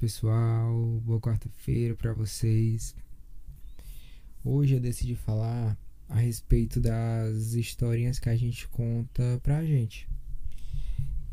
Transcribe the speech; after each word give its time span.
pessoal, 0.00 0.98
boa 1.04 1.20
quarta-feira 1.20 1.94
para 1.94 2.14
vocês. 2.14 2.96
Hoje 4.42 4.72
eu 4.72 4.80
decidi 4.80 5.14
falar 5.14 5.76
a 6.08 6.18
respeito 6.18 6.80
das 6.80 7.52
historinhas 7.52 8.18
que 8.18 8.30
a 8.30 8.34
gente 8.34 8.66
conta 8.68 9.38
pra 9.42 9.62
gente. 9.62 10.08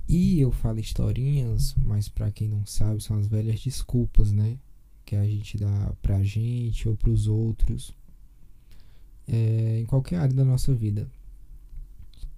E 0.06 0.42
eu 0.42 0.52
falo 0.52 0.80
historinhas, 0.80 1.76
mas 1.76 2.10
para 2.10 2.30
quem 2.30 2.50
não 2.50 2.66
sabe, 2.66 3.02
são 3.02 3.18
as 3.18 3.28
velhas 3.28 3.62
desculpas, 3.62 4.34
né? 4.34 4.60
Que 5.06 5.16
a 5.16 5.26
gente 5.26 5.58
dá 5.58 5.94
pra 6.02 6.22
gente 6.22 6.90
ou 6.90 6.98
pros 6.98 7.26
outros, 7.26 7.96
é, 9.30 9.80
em 9.80 9.86
qualquer 9.86 10.18
área 10.18 10.36
da 10.36 10.44
nossa 10.44 10.76
vida. 10.76 11.10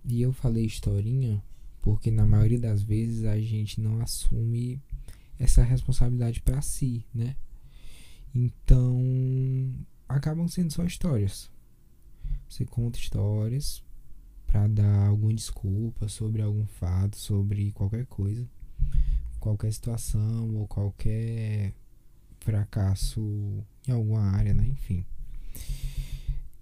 E 0.05 0.21
eu 0.21 0.31
falei 0.31 0.63
historinha 0.63 1.43
porque 1.81 2.11
na 2.11 2.25
maioria 2.27 2.59
das 2.59 2.83
vezes 2.83 3.25
a 3.25 3.39
gente 3.39 3.81
não 3.81 3.99
assume 3.99 4.79
essa 5.39 5.63
responsabilidade 5.63 6.41
para 6.41 6.61
si, 6.61 7.05
né? 7.13 7.35
Então, 8.35 9.73
acabam 10.07 10.47
sendo 10.47 10.71
só 10.71 10.83
histórias. 10.83 11.49
Você 12.47 12.65
conta 12.65 12.99
histórias 12.99 13.83
para 14.45 14.67
dar 14.67 15.07
alguma 15.07 15.33
desculpa 15.33 16.07
sobre 16.07 16.41
algum 16.41 16.65
fato, 16.65 17.17
sobre 17.17 17.71
qualquer 17.71 18.05
coisa, 18.07 18.47
qualquer 19.39 19.71
situação 19.71 20.55
ou 20.55 20.67
qualquer 20.67 21.73
fracasso 22.39 23.63
em 23.87 23.91
alguma 23.91 24.21
área, 24.21 24.53
né? 24.53 24.67
Enfim. 24.67 25.05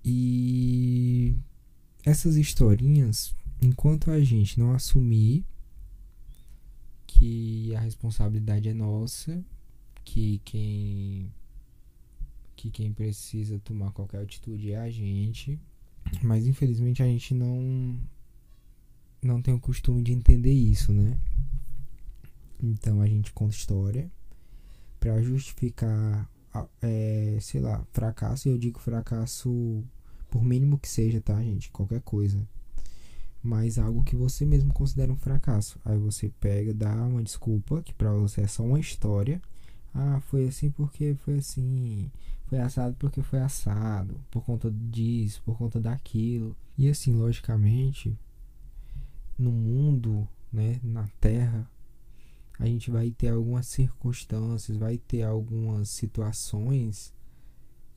E 0.04 1.36
essas 2.04 2.36
historinhas, 2.36 3.36
enquanto 3.62 4.12
a 4.12 4.20
gente 4.22 4.60
não 4.60 4.74
assumir 4.74 5.46
que 7.08 7.74
a 7.76 7.80
responsabilidade 7.80 8.70
é 8.70 8.74
nossa, 8.74 9.44
que 10.04 10.40
quem 10.46 11.34
que 12.56 12.70
quem 12.72 12.92
precisa 12.92 13.60
tomar 13.60 13.92
qualquer 13.92 14.22
atitude 14.22 14.72
é 14.72 14.78
a 14.78 14.90
gente, 14.90 15.60
mas 16.22 16.46
infelizmente 16.46 17.02
a 17.02 17.06
gente 17.06 17.34
não 17.34 18.00
não 19.22 19.42
tem 19.42 19.54
o 19.54 19.60
costume 19.60 20.04
de 20.04 20.12
entender 20.12 20.54
isso, 20.54 20.92
né? 20.92 21.18
Então 22.62 23.02
a 23.02 23.08
gente 23.08 23.32
conta 23.32 23.56
história 23.56 24.12
para 25.00 25.22
justificar, 25.22 26.30
é, 26.82 27.38
sei 27.42 27.62
lá, 27.62 27.86
fracasso. 27.92 28.50
Eu 28.50 28.58
digo 28.58 28.80
fracasso 28.80 29.84
por 30.30 30.44
mínimo 30.44 30.80
que 30.80 30.88
seja, 30.88 31.22
tá, 31.22 31.42
gente? 31.42 31.70
Qualquer 31.72 32.02
coisa 32.02 32.48
mas 33.42 33.78
algo 33.78 34.04
que 34.04 34.16
você 34.16 34.46
mesmo 34.46 34.74
considera 34.74 35.12
um 35.12 35.18
fracasso. 35.18 35.80
Aí 35.86 35.98
você 35.98 36.32
pega, 36.40 36.74
dá 36.74 36.94
uma 36.94 37.24
desculpa, 37.24 37.82
que 37.82 37.94
para 37.94 38.12
você 38.12 38.42
é 38.42 38.48
só 38.48 38.64
uma 38.64 38.80
história. 38.80 39.42
Ah, 39.94 40.20
foi 40.22 40.48
assim 40.48 40.70
porque 40.70 41.16
foi 41.16 41.38
assim. 41.38 42.12
Foi 42.48 42.60
assado 42.60 42.96
porque 43.00 43.22
foi 43.22 43.40
assado. 43.40 44.20
Por 44.32 44.44
conta 44.44 44.72
disso, 44.72 45.42
por 45.46 45.58
conta 45.58 45.80
daquilo. 45.80 46.56
E 46.78 46.90
assim, 46.90 47.16
logicamente, 47.16 48.18
no 49.38 49.52
mundo, 49.52 50.28
né, 50.52 50.80
na 50.84 51.08
Terra, 51.20 51.70
a 52.60 52.66
gente 52.66 52.90
vai 52.90 53.12
ter 53.12 53.30
algumas 53.30 53.68
circunstâncias, 53.68 54.78
vai 54.78 54.98
ter 54.98 55.24
algumas 55.24 55.90
situações 55.90 57.14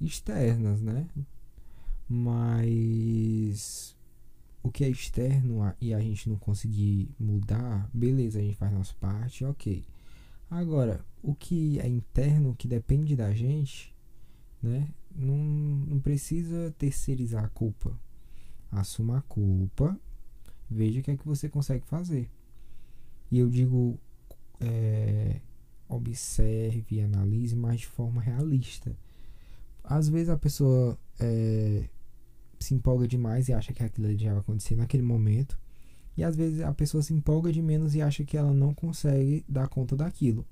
externas, 0.01 0.81
né? 0.81 1.07
Mas 2.09 3.97
o 4.63 4.71
que 4.71 4.85
é 4.85 4.89
externo 4.89 5.75
e 5.81 5.95
a 5.95 6.01
gente 6.01 6.29
não 6.29 6.37
conseguir 6.37 7.09
mudar, 7.19 7.89
beleza, 7.93 8.39
a 8.39 8.43
gente 8.43 8.57
faz 8.57 8.73
nossa 8.73 8.95
parte, 9.01 9.45
ok. 9.45 9.85
Agora, 10.51 11.05
o 11.23 11.35
que 11.35 11.79
é 11.81 11.89
interno, 11.89 12.55
que 12.55 12.69
depende 12.69 13.17
da 13.17 13.33
gente, 13.33 13.95
né? 14.63 14.89
Não, 15.15 15.37
não 15.37 16.01
precisa 16.01 16.75
terceirizar 16.79 17.45
a 17.45 17.49
culpa. 17.49 17.99
Assuma 18.71 19.19
a 19.19 19.23
culpa, 19.23 19.99
veja 20.71 21.01
o 21.01 21.03
que 21.03 21.11
é 21.11 21.17
que 21.17 21.27
você 21.27 21.49
consegue 21.49 21.85
fazer. 21.87 22.29
E 23.31 23.39
eu 23.39 23.49
digo, 23.49 23.99
é, 24.61 25.41
observe, 25.89 27.01
analise, 27.01 27.57
mas 27.57 27.81
de 27.81 27.87
forma 27.87 28.21
realista. 28.21 28.97
Às 29.83 30.09
vezes 30.09 30.29
a 30.29 30.37
pessoa 30.37 30.99
é, 31.19 31.89
se 32.61 32.75
empolga 32.75 33.09
demais 33.09 33.49
e 33.49 33.53
acha 33.53 33.73
que 33.73 33.83
aquilo 33.83 34.17
já 34.17 34.31
vai 34.33 34.41
acontecer 34.41 34.77
naquele 34.77 35.03
momento. 35.03 35.59
E 36.17 36.23
às 36.23 36.37
vezes 36.37 36.61
a 36.61 36.73
pessoa 36.73 37.03
se 37.03 37.15
empolga 37.15 37.51
de 37.51 37.63
menos 37.63 37.95
e 37.95 38.03
acha 38.03 38.25
que 38.25 38.37
ela 38.37 38.53
não 38.53 38.75
consegue 38.75 39.45
dar 39.49 39.69
conta 39.69 39.97
daquilo. 39.97 40.47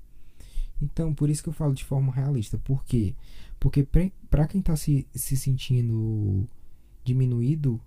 Então, 0.81 1.13
por 1.13 1.29
isso 1.29 1.43
que 1.43 1.49
eu 1.49 1.53
falo 1.53 1.73
de 1.73 1.83
forma 1.83 2.11
realista. 2.11 2.57
Por 2.57 2.83
quê? 2.85 3.13
Porque 3.59 3.87
para 4.29 4.47
quem 4.47 4.61
está 4.61 4.75
se, 4.75 5.05
se 5.13 5.37
sentindo 5.37 6.47
diminuído, 7.03 7.79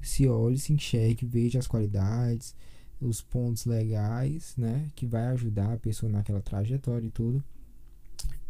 se 0.00 0.28
olhe, 0.28 0.58
se 0.58 0.72
enxergue, 0.72 1.24
veja 1.24 1.58
as 1.58 1.66
qualidades, 1.66 2.54
os 3.00 3.20
pontos 3.20 3.64
legais, 3.64 4.54
né? 4.56 4.90
Que 4.94 5.06
vai 5.06 5.26
ajudar 5.28 5.72
a 5.72 5.78
pessoa 5.78 6.10
naquela 6.10 6.40
trajetória 6.40 7.06
e 7.06 7.10
tudo. 7.10 7.42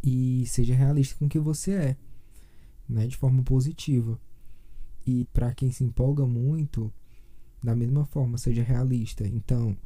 E 0.03 0.45
seja 0.47 0.75
realista 0.75 1.17
com 1.19 1.27
o 1.27 1.29
que 1.29 1.39
você 1.39 1.73
é, 1.73 1.97
né? 2.89 3.07
De 3.07 3.17
forma 3.17 3.43
positiva. 3.43 4.19
E 5.07 5.25
para 5.33 5.55
quem 5.55 5.71
se 5.71 5.85
empolga 5.85 6.27
muito, 6.27 6.93
da 7.63 7.75
mesma 7.75 8.05
forma, 8.05 8.39
seja 8.39 8.63
realista. 8.63 9.27
Então, 9.27 9.77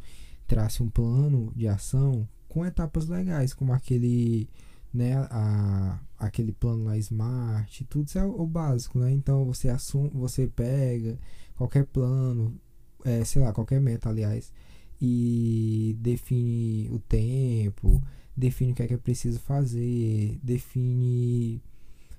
trace 0.47 0.83
um 0.83 0.89
plano 0.91 1.53
de 1.55 1.69
ação 1.69 2.29
com 2.49 2.67
etapas 2.67 3.07
legais, 3.07 3.55
como 3.55 3.73
aquele, 3.73 4.49
né, 4.93 5.15
a, 5.31 6.01
aquele 6.19 6.53
plano 6.53 6.85
lá 6.85 6.99
Smart, 6.99 7.85
tudo 7.85 8.09
isso 8.09 8.19
é 8.19 8.25
o, 8.25 8.41
o 8.41 8.47
básico, 8.47 8.99
né? 8.99 9.13
Então, 9.13 9.45
você 9.45 9.69
assume, 9.69 10.11
você 10.11 10.49
pega 10.49 11.19
qualquer 11.57 11.87
plano, 11.87 12.59
é, 13.05 13.25
sei 13.25 13.43
lá, 13.43 13.53
qualquer 13.53 13.81
meta, 13.81 14.09
aliás, 14.09 14.53
e 15.01 15.97
define 16.01 16.91
o 16.91 16.99
tempo, 16.99 18.03
define 18.37 18.73
o 18.73 18.75
que 18.75 18.83
é 18.83 18.87
que 18.89 18.95
é 18.95 18.99
preciso 18.99 19.39
fazer, 19.41 20.39
define, 20.43 21.63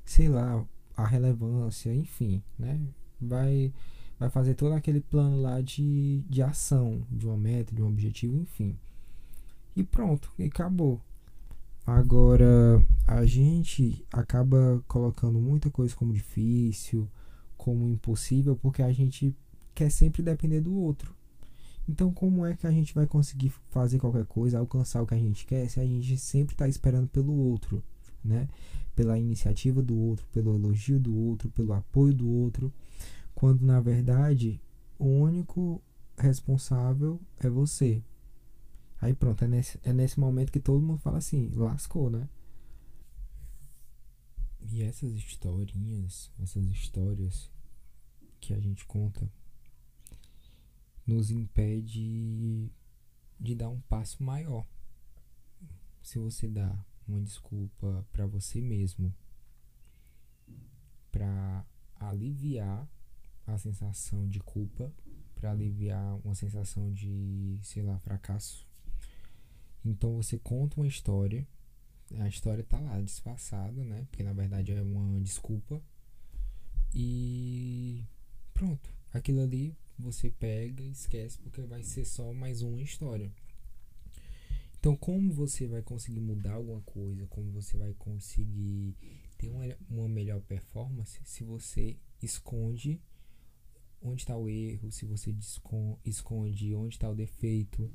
sei 0.05 0.29
lá, 0.29 0.65
a 0.95 1.05
relevância, 1.05 1.93
enfim, 1.93 2.41
né? 2.57 2.79
Vai, 3.19 3.73
vai 4.19 4.29
fazer 4.29 4.55
todo 4.55 4.73
aquele 4.73 5.01
plano 5.01 5.41
lá 5.41 5.61
de, 5.61 6.23
de 6.29 6.41
ação, 6.41 7.01
de 7.09 7.25
uma 7.25 7.37
meta, 7.37 7.73
de 7.73 7.81
um 7.81 7.87
objetivo, 7.87 8.35
enfim. 8.37 8.77
E 9.75 9.83
pronto, 9.83 10.31
e 10.37 10.43
acabou. 10.43 11.01
Agora, 11.85 12.83
a 13.07 13.25
gente 13.25 14.05
acaba 14.11 14.83
colocando 14.87 15.39
muita 15.39 15.69
coisa 15.69 15.95
como 15.95 16.13
difícil, 16.13 17.09
como 17.57 17.89
impossível, 17.89 18.55
porque 18.55 18.81
a 18.81 18.91
gente 18.91 19.35
quer 19.73 19.89
sempre 19.89 20.21
depender 20.21 20.61
do 20.61 20.73
outro. 20.75 21.15
Então, 21.87 22.13
como 22.13 22.45
é 22.45 22.55
que 22.55 22.67
a 22.67 22.71
gente 22.71 22.93
vai 22.93 23.07
conseguir 23.07 23.51
fazer 23.69 23.99
qualquer 23.99 24.25
coisa, 24.25 24.59
alcançar 24.59 25.01
o 25.01 25.07
que 25.07 25.15
a 25.15 25.19
gente 25.19 25.45
quer, 25.45 25.67
se 25.67 25.79
a 25.79 25.85
gente 25.85 26.17
sempre 26.17 26.53
está 26.53 26.67
esperando 26.67 27.07
pelo 27.07 27.33
outro, 27.33 27.83
né? 28.23 28.47
Pela 28.95 29.17
iniciativa 29.17 29.81
do 29.81 29.97
outro, 29.97 30.25
pelo 30.31 30.55
elogio 30.55 30.99
do 30.99 31.15
outro, 31.15 31.49
pelo 31.49 31.73
apoio 31.73 32.13
do 32.13 32.29
outro, 32.29 32.71
quando 33.33 33.65
na 33.65 33.79
verdade 33.79 34.61
o 34.99 35.05
único 35.05 35.81
responsável 36.17 37.19
é 37.39 37.49
você. 37.49 38.03
Aí 38.99 39.13
pronto, 39.13 39.43
é 39.43 39.47
nesse, 39.47 39.79
é 39.83 39.91
nesse 39.91 40.19
momento 40.19 40.51
que 40.51 40.59
todo 40.59 40.85
mundo 40.85 40.99
fala 40.99 41.17
assim, 41.17 41.49
lascou, 41.55 42.09
né? 42.09 42.29
E 44.69 44.83
essas 44.83 45.13
historinhas, 45.13 46.31
essas 46.39 46.63
histórias 46.65 47.49
que 48.39 48.53
a 48.53 48.59
gente 48.59 48.85
conta, 48.85 49.27
nos 51.05 51.31
impede 51.31 52.71
de 53.39 53.55
dar 53.55 53.69
um 53.69 53.81
passo 53.81 54.23
maior. 54.23 54.67
Se 56.01 56.19
você 56.19 56.47
dá 56.47 56.85
uma 57.07 57.21
desculpa 57.21 58.05
para 58.11 58.25
você 58.25 58.61
mesmo 58.61 59.13
para 61.11 61.65
aliviar 61.95 62.87
a 63.45 63.57
sensação 63.57 64.27
de 64.27 64.39
culpa, 64.39 64.91
para 65.35 65.51
aliviar 65.51 66.19
uma 66.23 66.33
sensação 66.33 66.91
de, 66.91 67.59
sei 67.61 67.83
lá, 67.83 67.97
fracasso. 67.99 68.67
Então 69.83 70.15
você 70.15 70.37
conta 70.39 70.79
uma 70.79 70.87
história, 70.87 71.45
a 72.19 72.27
história 72.27 72.63
tá 72.63 72.79
lá 72.79 73.01
disfarçada, 73.01 73.83
né? 73.83 74.05
Porque 74.09 74.23
na 74.23 74.33
verdade 74.33 74.71
é 74.71 74.81
uma 74.81 75.19
desculpa. 75.19 75.81
E 76.93 78.03
pronto, 78.53 78.89
aquilo 79.13 79.41
ali 79.41 79.75
você 79.97 80.29
pega 80.29 80.83
e 80.83 80.91
esquece 80.91 81.37
porque 81.39 81.61
vai 81.61 81.83
ser 81.83 82.05
só 82.05 82.33
mais 82.33 82.61
uma 82.61 82.81
história. 82.81 83.31
Então, 84.81 84.95
como 84.95 85.31
você 85.31 85.67
vai 85.67 85.83
conseguir 85.83 86.21
mudar 86.21 86.53
alguma 86.53 86.81
coisa, 86.81 87.27
como 87.27 87.51
você 87.51 87.77
vai 87.77 87.93
conseguir 87.93 88.95
ter 89.37 89.47
uma, 89.47 89.63
uma 89.87 90.09
melhor 90.09 90.41
performance 90.41 91.19
se 91.23 91.43
você 91.43 91.99
esconde 92.19 92.99
onde 94.01 94.23
está 94.23 94.35
o 94.35 94.49
erro, 94.49 94.91
se 94.91 95.05
você 95.05 95.35
esconde 96.03 96.73
onde 96.73 96.95
está 96.95 97.07
o 97.07 97.13
defeito. 97.13 97.91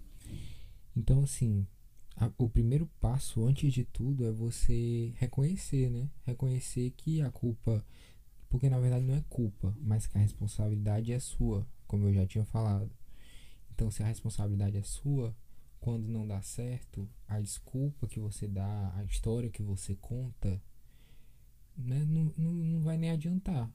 Então, 0.97 1.25
assim, 1.25 1.67
a, 2.15 2.31
o 2.39 2.49
primeiro 2.49 2.87
passo, 3.01 3.45
antes 3.45 3.73
de 3.73 3.85
tudo, 3.85 4.25
é 4.25 4.31
você 4.31 5.13
reconhecer, 5.17 5.91
né? 5.91 6.09
Reconhecer 6.23 6.91
que 6.91 7.21
a 7.21 7.33
culpa. 7.33 7.85
Porque 8.49 8.71
na 8.71 8.79
verdade 8.79 9.05
não 9.05 9.17
é 9.17 9.25
culpa, 9.29 9.77
mas 9.81 10.07
que 10.07 10.17
a 10.17 10.21
responsabilidade 10.21 11.13
é 11.13 11.19
sua, 11.19 11.67
como 11.89 12.07
eu 12.07 12.15
já 12.15 12.25
tinha 12.25 12.45
falado. 12.45 12.93
Então, 13.75 13.91
se 13.91 14.05
a 14.05 14.07
responsabilidade 14.07 14.77
é 14.77 14.83
sua, 14.85 15.35
quando 15.81 16.09
não 16.09 16.27
dá 16.27 16.41
certo, 16.43 17.09
a 17.29 17.41
desculpa 17.41 18.07
que 18.07 18.19
você 18.19 18.47
dá, 18.49 18.95
a 18.97 19.05
história 19.05 19.51
que 19.51 19.63
você 19.63 19.95
conta, 19.97 20.63
né, 21.77 22.05
não, 22.05 22.33
não, 22.37 22.53
não 22.53 22.83
vai 22.83 22.97
nem 22.97 23.11
adiantar. 23.11 23.71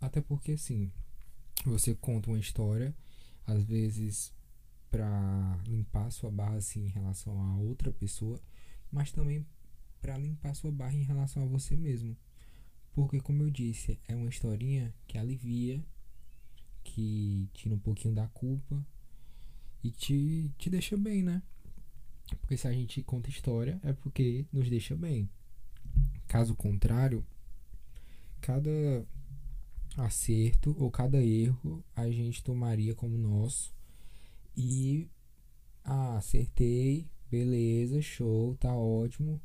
Até 0.00 0.20
porque, 0.20 0.52
assim, 0.52 0.92
você 1.64 1.94
conta 1.94 2.30
uma 2.30 2.38
história, 2.38 2.94
às 3.46 3.62
vezes 3.64 4.34
para 4.90 5.58
limpar 5.66 6.10
sua 6.10 6.30
barra 6.30 6.56
assim 6.56 6.86
em 6.86 6.88
relação 6.88 7.38
a 7.40 7.56
outra 7.56 7.92
pessoa, 7.92 8.40
mas 8.90 9.12
também 9.12 9.46
para 10.00 10.16
limpar 10.16 10.54
sua 10.54 10.70
barra 10.70 10.94
em 10.94 11.02
relação 11.02 11.42
a 11.42 11.46
você 11.46 11.76
mesmo. 11.76 12.16
Porque 12.92 13.20
como 13.20 13.42
eu 13.42 13.50
disse, 13.50 14.00
é 14.08 14.16
uma 14.16 14.28
historinha 14.28 14.94
que 15.06 15.18
alivia, 15.18 15.84
que 16.82 17.48
tira 17.52 17.74
um 17.74 17.78
pouquinho 17.78 18.14
da 18.14 18.26
culpa 18.28 18.86
e 19.86 19.90
te, 19.90 20.50
te 20.58 20.68
deixa 20.68 20.96
bem, 20.96 21.22
né? 21.22 21.42
Porque 22.40 22.56
se 22.56 22.66
a 22.66 22.72
gente 22.72 23.02
conta 23.02 23.30
história 23.30 23.80
é 23.84 23.92
porque 23.92 24.44
nos 24.52 24.68
deixa 24.68 24.96
bem. 24.96 25.30
Caso 26.26 26.56
contrário, 26.56 27.24
cada 28.40 29.06
acerto 29.96 30.76
ou 30.78 30.90
cada 30.90 31.22
erro 31.22 31.84
a 31.94 32.10
gente 32.10 32.42
tomaria 32.42 32.94
como 32.94 33.16
nosso 33.16 33.74
e 34.56 35.08
ah, 35.84 36.16
acertei, 36.16 37.08
beleza, 37.30 38.02
show, 38.02 38.56
tá 38.56 38.74
ótimo. 38.74 39.40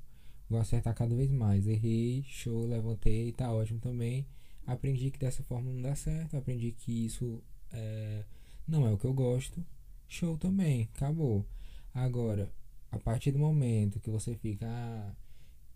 Vou 0.49 0.59
acertar 0.59 0.95
cada 0.95 1.15
vez 1.15 1.31
mais. 1.31 1.67
Errei, 1.67 2.23
show, 2.23 2.65
levantei, 2.65 3.31
tá 3.31 3.51
ótimo 3.53 3.79
também. 3.79 4.25
Aprendi 4.65 5.11
que 5.11 5.19
dessa 5.19 5.43
forma 5.43 5.71
não 5.71 5.81
dá 5.81 5.95
certo, 5.95 6.35
aprendi 6.35 6.71
que 6.71 7.05
isso 7.05 7.43
é, 7.71 8.25
não 8.67 8.87
é 8.87 8.91
o 8.91 8.97
que 8.97 9.05
eu 9.05 9.13
gosto. 9.13 9.63
Show 10.11 10.37
também, 10.37 10.89
acabou. 10.93 11.47
Agora, 11.93 12.51
a 12.91 12.99
partir 12.99 13.31
do 13.31 13.39
momento 13.39 13.97
que 14.01 14.09
você 14.09 14.35
fica, 14.35 14.67
ah, 14.67 15.15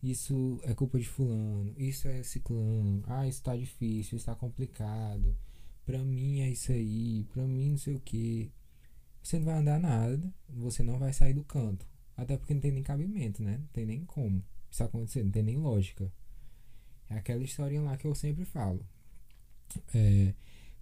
isso 0.04 0.60
é 0.64 0.74
culpa 0.74 1.00
de 1.00 1.08
fulano, 1.08 1.74
isso 1.78 2.06
é 2.10 2.22
ciclano, 2.22 3.02
ah, 3.08 3.26
isso 3.26 3.42
tá 3.42 3.56
difícil, 3.56 4.18
isso 4.18 4.26
tá 4.26 4.36
complicado, 4.36 5.34
pra 5.86 6.00
mim 6.00 6.42
é 6.42 6.50
isso 6.50 6.74
aí, 6.74 7.26
pra 7.32 7.44
mim 7.44 7.72
não 7.72 7.78
sei 7.78 7.96
o 7.96 8.00
que. 8.02 8.52
Você 9.24 9.40
não 9.40 9.46
vai 9.46 9.56
andar 9.56 9.80
nada, 9.80 10.34
você 10.50 10.84
não 10.84 11.00
vai 11.00 11.14
sair 11.14 11.34
do 11.34 11.46
canto. 11.46 11.88
Até 12.18 12.36
porque 12.36 12.54
não 12.54 12.62
tem 12.62 12.74
nem 12.74 12.84
cabimento, 12.84 13.42
né? 13.42 13.58
Não 13.58 13.68
tem 13.68 13.86
nem 13.86 14.04
como 14.04 14.44
isso 14.70 14.84
acontecer, 14.84 15.24
não 15.24 15.32
tem 15.32 15.44
nem 15.44 15.58
lógica. 15.58 16.12
É 17.10 17.16
aquela 17.16 17.42
historinha 17.42 17.84
lá 17.84 17.96
que 17.96 18.06
eu 18.06 18.14
sempre 18.14 18.44
falo. 18.44 18.86
É, 19.94 20.34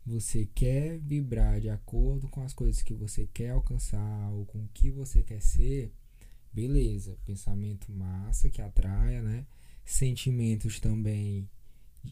você 0.06 0.46
quer 0.46 1.00
vibrar 1.00 1.62
de 1.62 1.70
acordo 1.70 2.28
com 2.28 2.42
as 2.42 2.54
coisas 2.54 2.82
que 2.82 2.94
você 2.94 3.28
quer 3.34 3.52
alcançar 3.52 4.30
ou 4.32 4.46
com 4.46 4.60
o 4.60 4.70
que 4.74 4.92
você 4.92 5.24
quer 5.24 5.42
ser, 5.42 5.92
beleza, 6.52 7.18
pensamento 7.26 7.92
massa 7.92 8.50
que 8.50 8.62
atraia, 8.62 9.22
né? 9.22 9.46
Sentimentos 9.86 10.80
também 10.80 11.50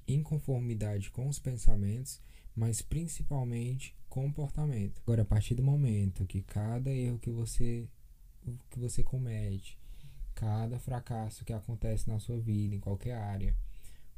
em 0.07 0.23
conformidade 0.23 1.11
com 1.11 1.27
os 1.27 1.39
pensamentos, 1.39 2.21
mas 2.55 2.81
principalmente 2.81 3.95
comportamento. 4.09 5.01
Agora, 5.03 5.23
a 5.23 5.25
partir 5.25 5.55
do 5.55 5.63
momento 5.63 6.25
que 6.25 6.41
cada 6.41 6.89
erro 6.89 7.19
que 7.19 7.29
você 7.29 7.87
que 8.69 8.79
você 8.79 9.03
comete, 9.03 9.77
cada 10.33 10.79
fracasso 10.79 11.45
que 11.45 11.53
acontece 11.53 12.09
na 12.09 12.19
sua 12.19 12.39
vida, 12.39 12.73
em 12.73 12.79
qualquer 12.79 13.15
área, 13.15 13.55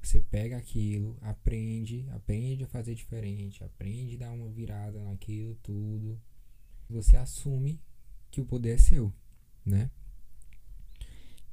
você 0.03 0.19
pega 0.19 0.57
aquilo, 0.57 1.17
aprende, 1.21 2.05
aprende 2.11 2.65
a 2.65 2.67
fazer 2.67 2.93
diferente, 2.93 3.63
aprende 3.63 4.15
a 4.15 4.19
dar 4.19 4.31
uma 4.31 4.49
virada 4.49 5.01
naquilo 5.01 5.55
tudo. 5.63 6.19
Você 6.89 7.15
assume 7.15 7.79
que 8.29 8.41
o 8.41 8.45
poder 8.45 8.71
é 8.71 8.77
seu, 8.77 9.13
né? 9.65 9.89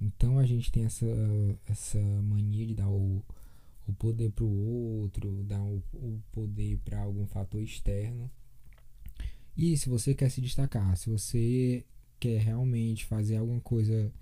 Então 0.00 0.38
a 0.38 0.44
gente 0.44 0.72
tem 0.72 0.84
essa, 0.84 1.06
essa 1.66 2.00
mania 2.22 2.66
de 2.66 2.74
dar 2.74 2.88
o, 2.88 3.24
o 3.86 3.92
poder 3.92 4.32
para 4.32 4.44
o 4.44 5.00
outro, 5.00 5.44
dar 5.44 5.62
o, 5.62 5.82
o 5.92 6.20
poder 6.32 6.78
para 6.78 7.00
algum 7.02 7.26
fator 7.26 7.62
externo. 7.62 8.28
E 9.56 9.76
se 9.76 9.88
você 9.88 10.12
quer 10.12 10.28
se 10.28 10.40
destacar, 10.40 10.96
se 10.96 11.08
você 11.08 11.84
quer 12.18 12.40
realmente 12.40 13.06
fazer 13.06 13.36
alguma 13.36 13.60
coisa 13.60 14.12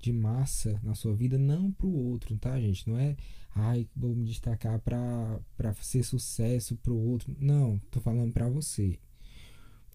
de 0.00 0.12
massa 0.12 0.80
na 0.82 0.94
sua 0.94 1.14
vida, 1.14 1.38
não 1.38 1.70
para 1.72 1.86
o 1.86 1.94
outro, 1.94 2.36
tá, 2.38 2.58
gente? 2.60 2.88
Não 2.88 2.98
é, 2.98 3.16
ai, 3.54 3.88
vou 3.96 4.14
me 4.14 4.24
destacar 4.24 4.80
para 4.80 5.74
ser 5.80 6.02
sucesso 6.02 6.76
para 6.76 6.92
o 6.92 7.08
outro. 7.10 7.34
Não, 7.38 7.78
tô 7.90 8.00
falando 8.00 8.32
para 8.32 8.48
você. 8.48 8.98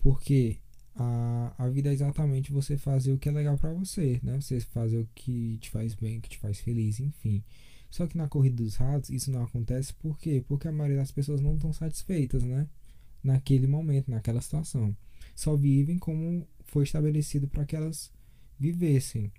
Porque 0.02 0.60
a, 0.96 1.54
a 1.58 1.70
vida 1.70 1.90
é 1.90 1.94
exatamente 1.94 2.52
você 2.52 2.78
fazer 2.78 3.14
o 3.14 3.18
que 3.18 3.30
é 3.30 3.32
legal 3.32 3.58
para 3.58 3.74
você, 3.74 4.20
né? 4.22 4.40
Você 4.40 4.60
fazer 4.60 5.00
o 5.00 5.10
que 5.16 5.58
te 5.60 5.70
faz 5.70 5.96
bem, 5.96 6.20
que 6.20 6.30
te 6.30 6.40
faz 6.40 6.60
feliz, 6.60 7.00
enfim. 7.00 7.44
Só 7.90 8.08
que 8.08 8.18
na 8.18 8.28
corrida 8.28 8.58
dos 8.58 8.76
ratos 8.76 9.10
isso 9.10 9.32
não 9.32 9.44
acontece 9.44 9.94
por 9.94 10.18
quê? 10.20 10.44
Porque 10.48 10.68
a 10.68 10.72
maioria 10.72 10.98
das 10.98 11.12
pessoas 11.12 11.42
não 11.42 11.56
estão 11.56 11.72
satisfeitas, 11.72 12.44
né? 12.44 12.68
Naquele 13.24 13.68
momento, 13.68 14.12
naquela 14.12 14.42
situação. 14.42 14.96
Só 15.36 15.56
vivem 15.56 15.98
como 15.98 16.48
foi 16.66 16.84
estabelecido 16.84 17.48
para 17.48 17.66
que 17.66 17.76
elas 17.76 18.12
vivessem. 18.60 19.32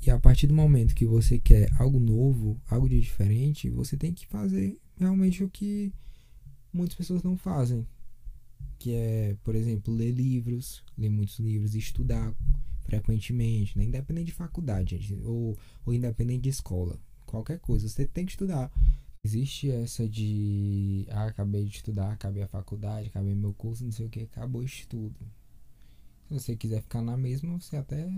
E 0.00 0.10
a 0.10 0.18
partir 0.18 0.46
do 0.46 0.54
momento 0.54 0.94
que 0.94 1.06
você 1.06 1.38
quer 1.38 1.68
algo 1.78 1.98
novo, 1.98 2.60
algo 2.68 2.88
de 2.88 3.00
diferente, 3.00 3.68
você 3.68 3.96
tem 3.96 4.12
que 4.12 4.26
fazer 4.26 4.78
realmente 4.96 5.42
o 5.42 5.50
que 5.50 5.92
muitas 6.72 6.96
pessoas 6.96 7.22
não 7.22 7.36
fazem, 7.36 7.86
que 8.78 8.92
é, 8.94 9.36
por 9.42 9.54
exemplo, 9.54 9.92
ler 9.92 10.12
livros, 10.12 10.82
ler 10.96 11.10
muitos 11.10 11.38
livros 11.38 11.74
estudar 11.74 12.32
frequentemente, 12.84 13.76
né? 13.76 13.84
independente 13.84 14.26
de 14.26 14.32
faculdade 14.32 15.18
ou, 15.24 15.58
ou 15.84 15.92
independente 15.92 16.42
de 16.42 16.48
escola, 16.48 16.98
qualquer 17.26 17.58
coisa, 17.58 17.88
você 17.88 18.06
tem 18.06 18.24
que 18.24 18.32
estudar. 18.32 18.70
Existe 19.24 19.70
essa 19.70 20.08
de, 20.08 21.06
ah, 21.10 21.26
acabei 21.26 21.64
de 21.64 21.76
estudar, 21.76 22.12
acabei 22.12 22.42
a 22.42 22.48
faculdade, 22.48 23.08
acabei 23.08 23.34
meu 23.34 23.52
curso, 23.52 23.84
não 23.84 23.92
sei 23.92 24.06
o 24.06 24.08
que, 24.08 24.20
acabou 24.20 24.62
o 24.62 24.64
estudo. 24.64 25.18
Se 26.28 26.34
você 26.34 26.56
quiser 26.56 26.82
ficar 26.82 27.02
na 27.02 27.16
mesma, 27.16 27.60
você 27.60 27.76
até 27.76 28.08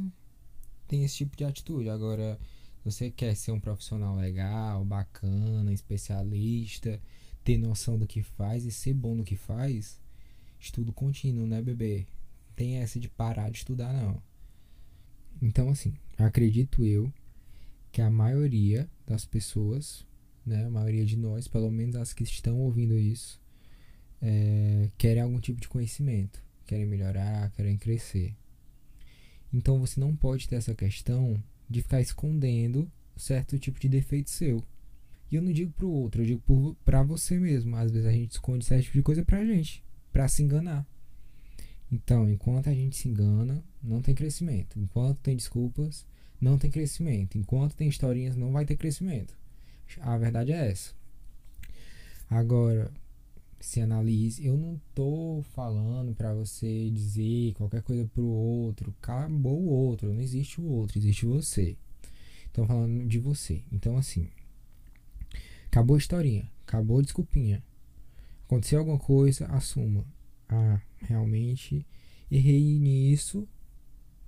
tem 0.90 1.04
esse 1.04 1.18
tipo 1.18 1.37
de 1.37 1.44
atitude. 1.44 1.88
Agora, 1.88 2.37
você 2.85 3.12
quer 3.12 3.37
ser 3.37 3.52
um 3.52 3.61
profissional 3.61 4.16
legal, 4.16 4.85
bacana, 4.85 5.73
especialista, 5.73 7.00
ter 7.44 7.56
noção 7.56 7.97
do 7.97 8.09
que 8.09 8.25
faz 8.25 8.64
e 8.64 8.73
ser 8.73 8.92
bom 8.92 9.14
no 9.14 9.23
que 9.23 9.37
faz, 9.37 10.00
estudo 10.59 10.92
contínuo, 10.92 11.47
né, 11.47 11.62
bebê? 11.62 12.06
Tem 12.56 12.78
essa 12.78 12.99
de 12.99 13.09
parar 13.09 13.50
de 13.50 13.59
estudar, 13.59 13.92
não. 13.92 14.20
Então, 15.40 15.70
assim, 15.70 15.94
acredito 16.18 16.85
eu 16.85 17.12
que 17.92 18.02
a 18.02 18.11
maioria 18.11 18.90
das 19.06 19.25
pessoas, 19.25 20.04
né, 20.44 20.64
a 20.66 20.70
maioria 20.70 21.06
de 21.06 21.16
nós, 21.16 21.47
pelo 21.47 21.70
menos 21.70 21.94
as 21.94 22.12
que 22.12 22.25
estão 22.25 22.59
ouvindo 22.59 22.99
isso, 22.99 23.40
é, 24.20 24.90
querem 24.99 25.23
algum 25.23 25.38
tipo 25.38 25.61
de 25.61 25.68
conhecimento, 25.68 26.42
querem 26.66 26.85
melhorar, 26.85 27.49
querem 27.52 27.78
crescer. 27.78 28.35
Então 29.52 29.78
você 29.78 29.99
não 29.99 30.14
pode 30.14 30.49
ter 30.49 30.57
essa 30.57 30.75
questão 30.75 31.42
de 31.69 31.83
ficar 31.83 32.00
escondendo 32.00 32.90
certo 33.16 33.59
tipo 33.59 33.78
de 33.78 33.88
defeito 33.88 34.30
seu. 34.30 34.64
E 35.30 35.37
eu 35.37 35.42
não 35.42 35.52
digo 35.52 35.73
pro 35.73 35.88
outro, 35.88 36.23
eu 36.23 36.26
digo 36.26 36.76
para 36.85 37.02
você 37.02 37.38
mesmo. 37.38 37.76
Às 37.76 37.90
vezes 37.90 38.07
a 38.07 38.12
gente 38.12 38.33
esconde 38.33 38.64
certo 38.64 38.85
tipo 38.85 38.99
de 38.99 39.02
coisa 39.02 39.25
pra 39.25 39.45
gente, 39.45 39.85
pra 40.12 40.28
se 40.28 40.42
enganar. 40.42 40.87
Então, 41.92 42.30
enquanto 42.30 42.69
a 42.69 42.75
gente 42.75 42.97
se 42.97 43.09
engana, 43.09 43.62
não 43.83 44.00
tem 44.00 44.14
crescimento. 44.14 44.78
Enquanto 44.78 45.19
tem 45.21 45.37
desculpas, 45.37 46.07
não 46.40 46.57
tem 46.57 46.71
crescimento. 46.71 47.37
Enquanto 47.37 47.75
tem 47.75 47.88
historinhas, 47.88 48.37
não 48.37 48.52
vai 48.52 48.64
ter 48.64 48.76
crescimento. 48.76 49.37
A 50.00 50.16
verdade 50.16 50.52
é 50.52 50.71
essa. 50.71 50.92
Agora, 52.28 52.92
se 53.61 53.81
analise. 53.81 54.45
Eu 54.45 54.57
não 54.57 54.81
tô 54.95 55.43
falando 55.55 56.14
para 56.14 56.35
você 56.35 56.90
dizer 56.90 57.55
qualquer 57.55 57.83
coisa 57.83 58.07
pro 58.07 58.25
outro. 58.25 58.95
Acabou 59.00 59.61
o 59.61 59.69
outro. 59.69 60.12
Não 60.12 60.21
existe 60.21 60.61
o 60.61 60.64
outro, 60.64 60.99
existe 60.99 61.26
você. 61.26 61.76
Tô 62.52 62.67
falando 62.67 63.07
de 63.07 63.19
você. 63.19 63.62
Então, 63.71 63.97
assim. 63.97 64.29
Acabou 65.67 65.95
a 65.97 65.99
historinha. 65.99 66.50
Acabou 66.67 66.99
a 66.99 67.02
desculpinha. 67.02 67.62
Aconteceu 68.47 68.81
alguma 68.81 68.99
coisa, 68.99 69.47
assuma 69.47 70.05
ah, 70.50 70.81
realmente 71.02 71.87
errei 72.31 72.79
nisso, 72.79 73.49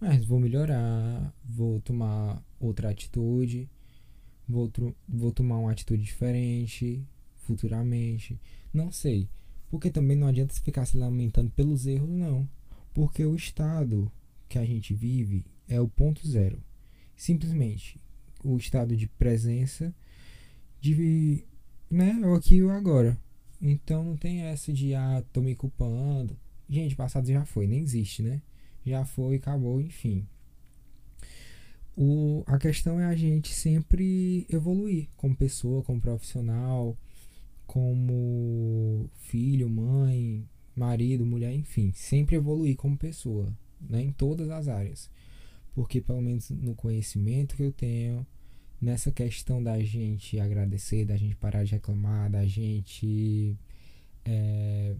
mas 0.01 0.25
vou 0.25 0.39
melhorar, 0.39 1.35
vou 1.45 1.81
tomar 1.81 2.43
outra 2.61 2.91
atitude, 2.91 3.69
vou, 4.49 4.71
vou 5.09 5.33
tomar 5.33 5.59
uma 5.59 5.73
atitude 5.73 6.03
diferente 6.03 7.05
futuramente. 7.43 8.41
Não 8.73 8.91
sei. 8.91 9.29
Porque 9.71 9.91
também 9.91 10.17
não 10.17 10.27
adianta 10.27 10.55
ficar 10.55 10.85
se 10.87 10.97
lamentando 10.97 11.51
pelos 11.51 11.87
erros, 11.87 12.09
não. 12.09 12.49
Porque 12.93 13.25
o 13.25 13.35
estado 13.35 14.11
que 14.49 14.59
a 14.59 14.65
gente 14.65 14.95
vive 14.95 15.45
é 15.69 15.81
o 15.81 15.89
ponto 15.89 16.27
zero. 16.27 16.63
Simplesmente 17.17 18.01
o 18.45 18.57
estado 18.57 18.97
de 18.97 19.07
presença 19.07 19.95
de 20.81 21.45
né, 21.91 22.21
o 22.25 22.35
aqui 22.35 22.57
e 22.57 22.63
o 22.63 22.71
agora. 22.71 23.17
Então 23.61 24.05
não 24.05 24.17
tem 24.17 24.43
essa 24.43 24.73
de 24.73 24.95
ah, 24.95 25.23
tô 25.33 25.41
me 25.41 25.55
culpando. 25.55 26.37
Gente, 26.69 26.97
passado 26.97 27.27
já 27.27 27.45
foi, 27.45 27.67
nem 27.67 27.81
existe, 27.81 28.23
né? 28.23 28.43
Já 28.85 29.05
foi, 29.05 29.37
acabou, 29.37 29.81
enfim. 29.81 30.27
O, 31.97 32.43
a 32.47 32.59
questão 32.59 32.99
é 32.99 33.05
a 33.05 33.15
gente 33.15 33.55
sempre 33.55 34.47
evoluir 34.51 35.09
como 35.17 35.37
pessoa, 35.37 35.83
como 35.83 36.01
profissional, 36.01 36.97
como 37.73 39.09
filho, 39.17 39.67
mãe, 39.67 40.47
marido, 40.76 41.25
mulher, 41.25 41.55
enfim, 41.55 41.91
sempre 41.95 42.37
evoluir 42.37 42.76
como 42.76 42.99
pessoa, 42.99 43.50
né, 43.81 44.02
em 44.02 44.12
todas 44.12 44.50
as 44.50 44.69
áreas. 44.69 45.11
Porque 45.75 45.99
pelo 45.99 46.21
menos 46.21 46.50
no 46.50 46.75
conhecimento 46.75 47.57
que 47.57 47.62
eu 47.62 47.73
tenho, 47.73 48.26
nessa 48.79 49.11
questão 49.11 49.62
da 49.62 49.83
gente 49.83 50.38
agradecer, 50.38 51.07
da 51.07 51.17
gente 51.17 51.35
parar 51.35 51.64
de 51.64 51.73
reclamar, 51.73 52.31
da 52.31 52.45
gente 52.45 53.57
é, 54.23 54.95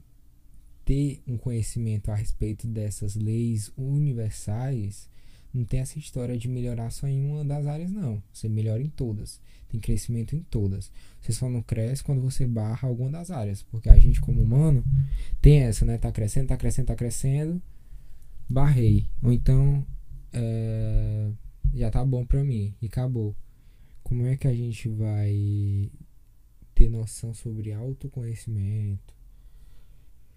ter 0.83 1.21
um 1.27 1.37
conhecimento 1.37 2.11
a 2.11 2.15
respeito 2.15 2.67
dessas 2.67 3.17
leis 3.17 3.71
universais, 3.77 5.11
não 5.53 5.65
tem 5.65 5.81
essa 5.81 5.99
história 5.99 6.37
de 6.39 6.49
melhorar 6.49 6.91
só 6.91 7.07
em 7.07 7.25
uma 7.25 7.45
das 7.45 7.67
áreas, 7.67 7.91
não. 7.91 8.23
Você 8.33 8.49
melhora 8.49 8.83
em 8.83 8.89
todas. 8.89 9.41
Tem 9.69 9.79
crescimento 9.79 10.35
em 10.35 10.41
todas. 10.41 10.91
Você 11.21 11.33
só 11.33 11.49
não 11.49 11.63
cresce 11.63 12.03
quando 12.03 12.23
você 12.23 12.47
barra 12.47 12.89
alguma 12.89 13.11
das 13.11 13.31
áreas. 13.31 13.63
Porque 13.63 13.91
a 13.91 13.99
gente, 13.99 14.21
como 14.21 14.41
humano, 14.41 14.83
tem 15.43 15.61
essa, 15.61 15.85
né? 15.85 15.99
Tá 15.99 16.11
crescendo, 16.11 16.49
tá 16.49 16.57
crescendo, 16.57 16.87
tá 16.87 16.97
crescendo. 16.97 17.61
Barrei. 18.49 19.07
Ou 19.23 19.33
então, 19.33 19.87
é, 20.33 21.31
já 21.75 21.91
tá 21.91 22.05
bom 22.05 22.25
pra 22.25 22.43
mim. 22.43 22.75
E 22.81 22.87
acabou. 22.87 23.37
Como 24.03 24.27
é 24.27 24.37
que 24.37 24.49
a 24.49 24.55
gente 24.55 24.89
vai 24.89 25.91
ter 26.75 26.89
noção 26.89 27.35
sobre 27.35 27.73
autoconhecimento? 27.73 29.15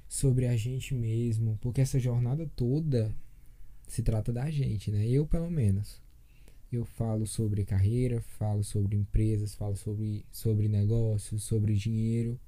Sobre 0.09 0.45
a 0.47 0.57
gente 0.57 0.93
mesmo? 0.93 1.57
Porque 1.61 1.81
essa 1.81 1.99
jornada 1.99 2.49
toda 2.55 3.15
se 3.87 4.01
trata 4.01 4.31
da 4.31 4.49
gente, 4.49 4.91
né? 4.91 5.07
Eu, 5.07 5.25
pelo 5.25 5.49
menos. 5.49 6.01
Eu 6.71 6.83
falo 6.85 7.25
sobre 7.25 7.63
carreira, 7.63 8.21
falo 8.21 8.63
sobre 8.63 8.97
empresas, 8.97 9.55
falo 9.55 9.75
sobre, 9.77 10.25
sobre 10.31 10.67
negócios, 10.67 11.43
sobre 11.43 11.73
dinheiro. 11.75 12.39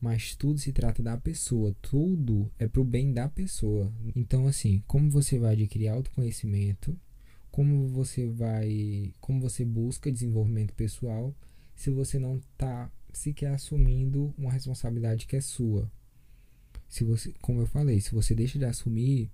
Mas 0.00 0.34
tudo 0.34 0.58
se 0.58 0.72
trata 0.72 1.02
da 1.02 1.16
pessoa, 1.16 1.74
tudo 1.80 2.50
é 2.58 2.68
pro 2.68 2.84
bem 2.84 3.12
da 3.12 3.28
pessoa. 3.28 3.92
Então, 4.14 4.46
assim, 4.46 4.82
como 4.86 5.10
você 5.10 5.38
vai 5.38 5.54
adquirir 5.54 5.88
autoconhecimento, 5.88 6.98
como 7.50 7.88
você 7.88 8.26
vai, 8.26 9.12
como 9.20 9.40
você 9.40 9.64
busca 9.64 10.10
desenvolvimento 10.10 10.74
pessoal, 10.74 11.34
se 11.74 11.90
você 11.90 12.18
não 12.18 12.36
está 12.36 12.90
sequer 13.12 13.52
assumindo 13.52 14.34
uma 14.36 14.52
responsabilidade 14.52 15.26
que 15.26 15.36
é 15.36 15.40
sua. 15.40 15.90
Se 16.88 17.04
você, 17.04 17.32
como 17.40 17.60
eu 17.60 17.66
falei, 17.66 18.00
se 18.00 18.12
você 18.12 18.34
deixa 18.34 18.58
de 18.58 18.64
assumir, 18.64 19.30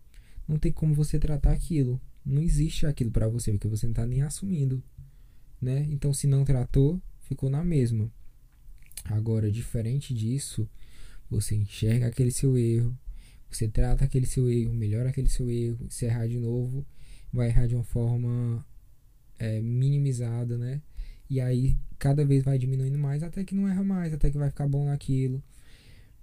não 0.50 0.58
tem 0.58 0.72
como 0.72 0.92
você 0.92 1.16
tratar 1.16 1.52
aquilo. 1.52 2.00
Não 2.26 2.42
existe 2.42 2.84
aquilo 2.84 3.10
para 3.10 3.28
você, 3.28 3.52
porque 3.52 3.68
você 3.68 3.86
não 3.86 3.92
está 3.92 4.04
nem 4.04 4.22
assumindo, 4.22 4.82
né? 5.62 5.86
Então, 5.88 6.12
se 6.12 6.26
não 6.26 6.44
tratou, 6.44 7.00
ficou 7.20 7.48
na 7.48 7.62
mesma. 7.62 8.10
Agora, 9.04 9.50
diferente 9.50 10.12
disso, 10.12 10.68
você 11.30 11.54
enxerga 11.54 12.08
aquele 12.08 12.32
seu 12.32 12.58
erro, 12.58 12.98
você 13.48 13.68
trata 13.68 14.04
aquele 14.04 14.26
seu 14.26 14.50
erro, 14.50 14.74
melhora 14.74 15.10
aquele 15.10 15.28
seu 15.28 15.48
erro, 15.48 15.86
se 15.88 16.04
errar 16.04 16.26
de 16.26 16.38
novo, 16.38 16.84
vai 17.32 17.48
errar 17.48 17.68
de 17.68 17.76
uma 17.76 17.84
forma 17.84 18.66
é, 19.38 19.60
minimizada, 19.60 20.58
né? 20.58 20.82
E 21.28 21.40
aí 21.40 21.78
cada 21.96 22.24
vez 22.24 22.42
vai 22.42 22.58
diminuindo 22.58 22.98
mais 22.98 23.22
até 23.22 23.44
que 23.44 23.54
não 23.54 23.68
erra 23.68 23.84
mais, 23.84 24.12
até 24.12 24.30
que 24.30 24.36
vai 24.36 24.50
ficar 24.50 24.66
bom 24.66 24.86
naquilo. 24.86 25.40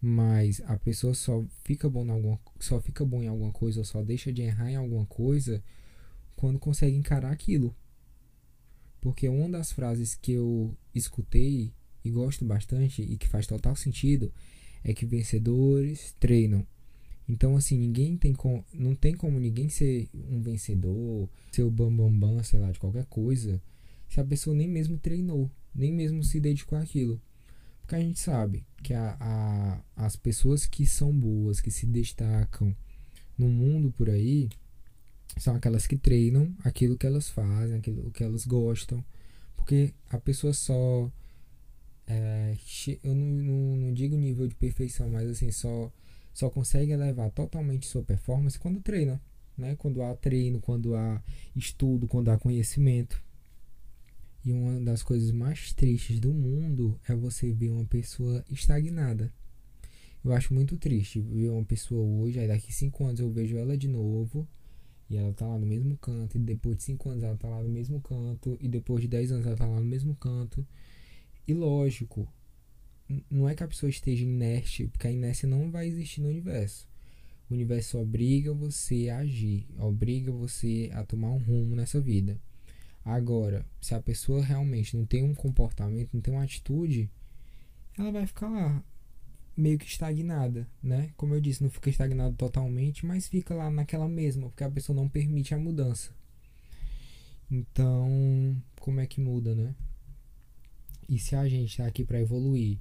Mas 0.02 0.62
a 0.66 0.78
pessoa 0.78 1.14
só 1.14 1.44
fica 1.64 1.90
bom 1.90 2.06
em 2.06 2.10
alguma, 2.10 2.40
só 2.60 2.80
fica 2.80 3.04
bom 3.04 3.24
em 3.24 3.28
alguma 3.28 3.52
coisa 3.52 3.80
ou 3.80 3.86
só 3.86 4.04
deixa 4.04 4.32
de 4.32 4.44
errar 4.44 4.70
em 4.70 4.76
alguma 4.76 5.06
coisa 5.06 5.64
quando 6.36 6.60
consegue 6.60 6.96
encarar 6.96 7.32
aquilo. 7.32 7.76
Porque 9.02 9.28
uma 9.28 9.50
das 9.50 9.72
frases 9.72 10.16
que 10.16 10.34
eu 10.34 10.76
escutei 10.94 11.74
e 12.04 12.12
gosto 12.12 12.46
bastante 12.46 13.02
e 13.02 13.18
que 13.18 13.28
faz 13.28 13.48
total 13.48 13.76
sentido 13.76 14.32
é 14.84 14.94
que 14.94 15.06
vencedores 15.06 16.16
treinam. 16.20 16.66
Então 17.28 17.58
assim, 17.58 17.78
ninguém 17.78 18.18
tem 18.18 18.34
com, 18.34 18.64
não 18.74 18.96
tem 18.96 19.16
como 19.16 19.40
ninguém 19.40 19.68
ser 19.68 20.10
um 20.14 20.42
vencedor, 20.42 21.30
ser 21.52 21.64
o 21.64 21.72
bambambam, 21.72 22.12
bam, 22.12 22.36
bam, 22.36 22.44
sei 22.44 22.60
lá, 22.60 22.72
de 22.72 22.80
qualquer 22.80 23.06
coisa, 23.06 23.62
se 24.08 24.20
a 24.20 24.24
pessoa 24.24 24.56
nem 24.56 24.68
mesmo 24.68 24.98
treinou, 24.98 25.52
nem 25.76 25.92
mesmo 25.92 26.24
se 26.24 26.40
dedicou 26.40 26.78
àquilo. 26.78 27.22
Porque 27.88 27.96
a 27.96 28.02
gente 28.02 28.20
sabe 28.20 28.66
que 28.84 28.94
a, 28.94 29.16
a, 29.18 29.82
as 29.96 30.18
pessoas 30.18 30.66
que 30.66 30.86
são 30.86 31.10
boas, 31.10 31.62
que 31.62 31.72
se 31.72 31.86
destacam 31.86 32.76
no 33.38 33.48
mundo 33.48 33.94
por 33.94 34.10
aí, 34.10 34.50
são 35.38 35.56
aquelas 35.56 35.88
que 35.88 35.96
treinam 35.96 36.54
aquilo 36.66 36.98
que 36.98 37.08
elas 37.08 37.30
fazem, 37.30 37.78
aquilo 37.78 38.12
que 38.12 38.26
elas 38.26 38.46
gostam. 38.46 39.02
Porque 39.56 39.94
a 40.10 40.20
pessoa 40.20 40.52
só. 40.52 41.10
É, 42.06 42.58
eu 43.02 43.16
não, 43.16 43.26
não, 43.26 43.78
não, 43.78 43.94
digo 43.94 44.18
nível 44.18 44.50
de 44.50 44.56
perfeição, 44.56 45.10
mas 45.10 45.30
assim, 45.30 45.50
só, 45.50 45.90
só 46.34 46.50
consegue 46.50 46.92
elevar 46.92 47.32
totalmente 47.32 47.88
sua 47.88 48.04
performance 48.04 48.60
quando 48.60 48.82
treina. 48.82 49.22
Né? 49.58 49.78
Quando 49.78 50.04
há 50.04 50.14
treino, 50.14 50.60
quando 50.60 50.94
há 50.94 51.24
estudo, 51.56 52.06
quando 52.06 52.32
há 52.32 52.38
conhecimento. 52.38 53.24
E 54.48 54.52
uma 54.54 54.80
das 54.80 55.04
coisas 55.04 55.30
mais 55.30 55.74
tristes 55.74 56.22
do 56.22 56.34
mundo 56.34 56.98
é 57.06 57.14
você 57.14 57.52
ver 57.52 57.70
uma 57.70 57.84
pessoa 57.84 58.46
estagnada. 58.50 59.30
Eu 60.24 60.32
acho 60.32 60.54
muito 60.54 60.78
triste 60.78 61.20
ver 61.20 61.50
uma 61.50 61.66
pessoa 61.66 62.02
hoje, 62.02 62.40
aí 62.40 62.48
daqui 62.48 62.74
5 62.74 63.04
anos 63.04 63.20
eu 63.20 63.30
vejo 63.30 63.58
ela 63.58 63.78
de 63.78 63.90
novo, 63.90 64.48
e 65.10 65.18
ela 65.18 65.34
tá 65.34 65.46
lá 65.46 65.60
no 65.60 65.66
mesmo 65.66 65.98
canto, 65.98 66.38
e 66.38 66.40
depois 66.40 66.78
de 66.78 66.84
5 66.84 67.10
anos 67.10 67.24
ela 67.26 67.36
tá 67.36 67.50
lá 67.50 67.62
no 67.62 67.68
mesmo 67.68 68.00
canto, 68.00 68.58
e 68.62 68.70
depois 68.70 69.02
de 69.02 69.10
10 69.10 69.34
anos 69.34 69.46
ela 69.46 69.58
tá 69.58 69.66
lá 69.66 69.82
no 69.82 69.86
mesmo 69.86 70.16
canto. 70.16 70.66
E 71.46 71.54
lógico, 71.54 72.26
não 73.30 73.50
é 73.50 73.54
que 73.54 73.64
a 73.64 73.68
pessoa 73.68 73.90
esteja 73.90 74.24
inerte, 74.24 74.88
porque 74.88 75.08
a 75.08 75.12
inércia 75.12 75.50
não 75.50 75.70
vai 75.70 75.90
existir 75.90 76.22
no 76.22 76.30
universo. 76.30 76.88
O 77.50 77.54
universo 77.54 77.98
obriga 77.98 78.54
você 78.54 79.10
a 79.10 79.18
agir, 79.18 79.68
obriga 79.78 80.32
você 80.32 80.90
a 80.94 81.04
tomar 81.04 81.32
um 81.32 81.38
rumo 81.38 81.76
nessa 81.76 82.00
vida. 82.00 82.40
Agora, 83.08 83.66
se 83.80 83.96
a 83.96 84.02
pessoa 84.02 84.44
realmente 84.44 84.98
não 84.98 85.06
tem 85.06 85.24
um 85.24 85.34
comportamento, 85.34 86.10
não 86.14 86.20
tem 86.20 86.34
uma 86.34 86.44
atitude, 86.44 87.10
ela 87.98 88.12
vai 88.12 88.28
ficar 88.28 88.50
lá 88.50 88.84
meio 89.56 89.80
que 89.80 89.86
estagnada, 89.86 90.68
né? 90.84 91.14
Como 91.16 91.34
eu 91.34 91.40
disse, 91.40 91.64
não 91.64 91.70
fica 91.70 91.90
estagnada 91.90 92.36
totalmente, 92.36 93.06
mas 93.06 93.26
fica 93.26 93.56
lá 93.56 93.72
naquela 93.72 94.10
mesma, 94.10 94.50
porque 94.50 94.66
a 94.66 94.70
pessoa 94.70 94.94
não 94.94 95.08
permite 95.08 95.54
a 95.54 95.58
mudança. 95.58 96.12
Então, 97.50 98.62
como 98.82 99.00
é 99.00 99.08
que 99.08 99.22
muda, 99.22 99.56
né? 99.56 99.74
E 101.08 101.18
se 101.18 101.34
a 101.34 101.48
gente 101.48 101.70
está 101.70 101.88
aqui 101.88 102.04
para 102.04 102.20
evoluir, 102.20 102.78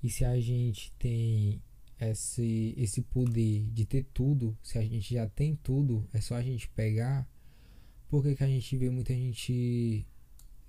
e 0.00 0.08
se 0.08 0.24
a 0.24 0.38
gente 0.40 0.92
tem 1.00 1.60
esse, 2.00 2.74
esse 2.76 3.02
poder 3.02 3.68
de 3.72 3.84
ter 3.84 4.04
tudo, 4.14 4.56
se 4.62 4.78
a 4.78 4.82
gente 4.82 5.12
já 5.14 5.28
tem 5.28 5.56
tudo, 5.56 6.08
é 6.12 6.20
só 6.20 6.36
a 6.36 6.42
gente 6.42 6.68
pegar 6.68 7.28
por 8.14 8.22
que, 8.22 8.36
que 8.36 8.44
a 8.44 8.46
gente 8.46 8.76
vê 8.76 8.88
muita 8.88 9.12
gente 9.12 10.06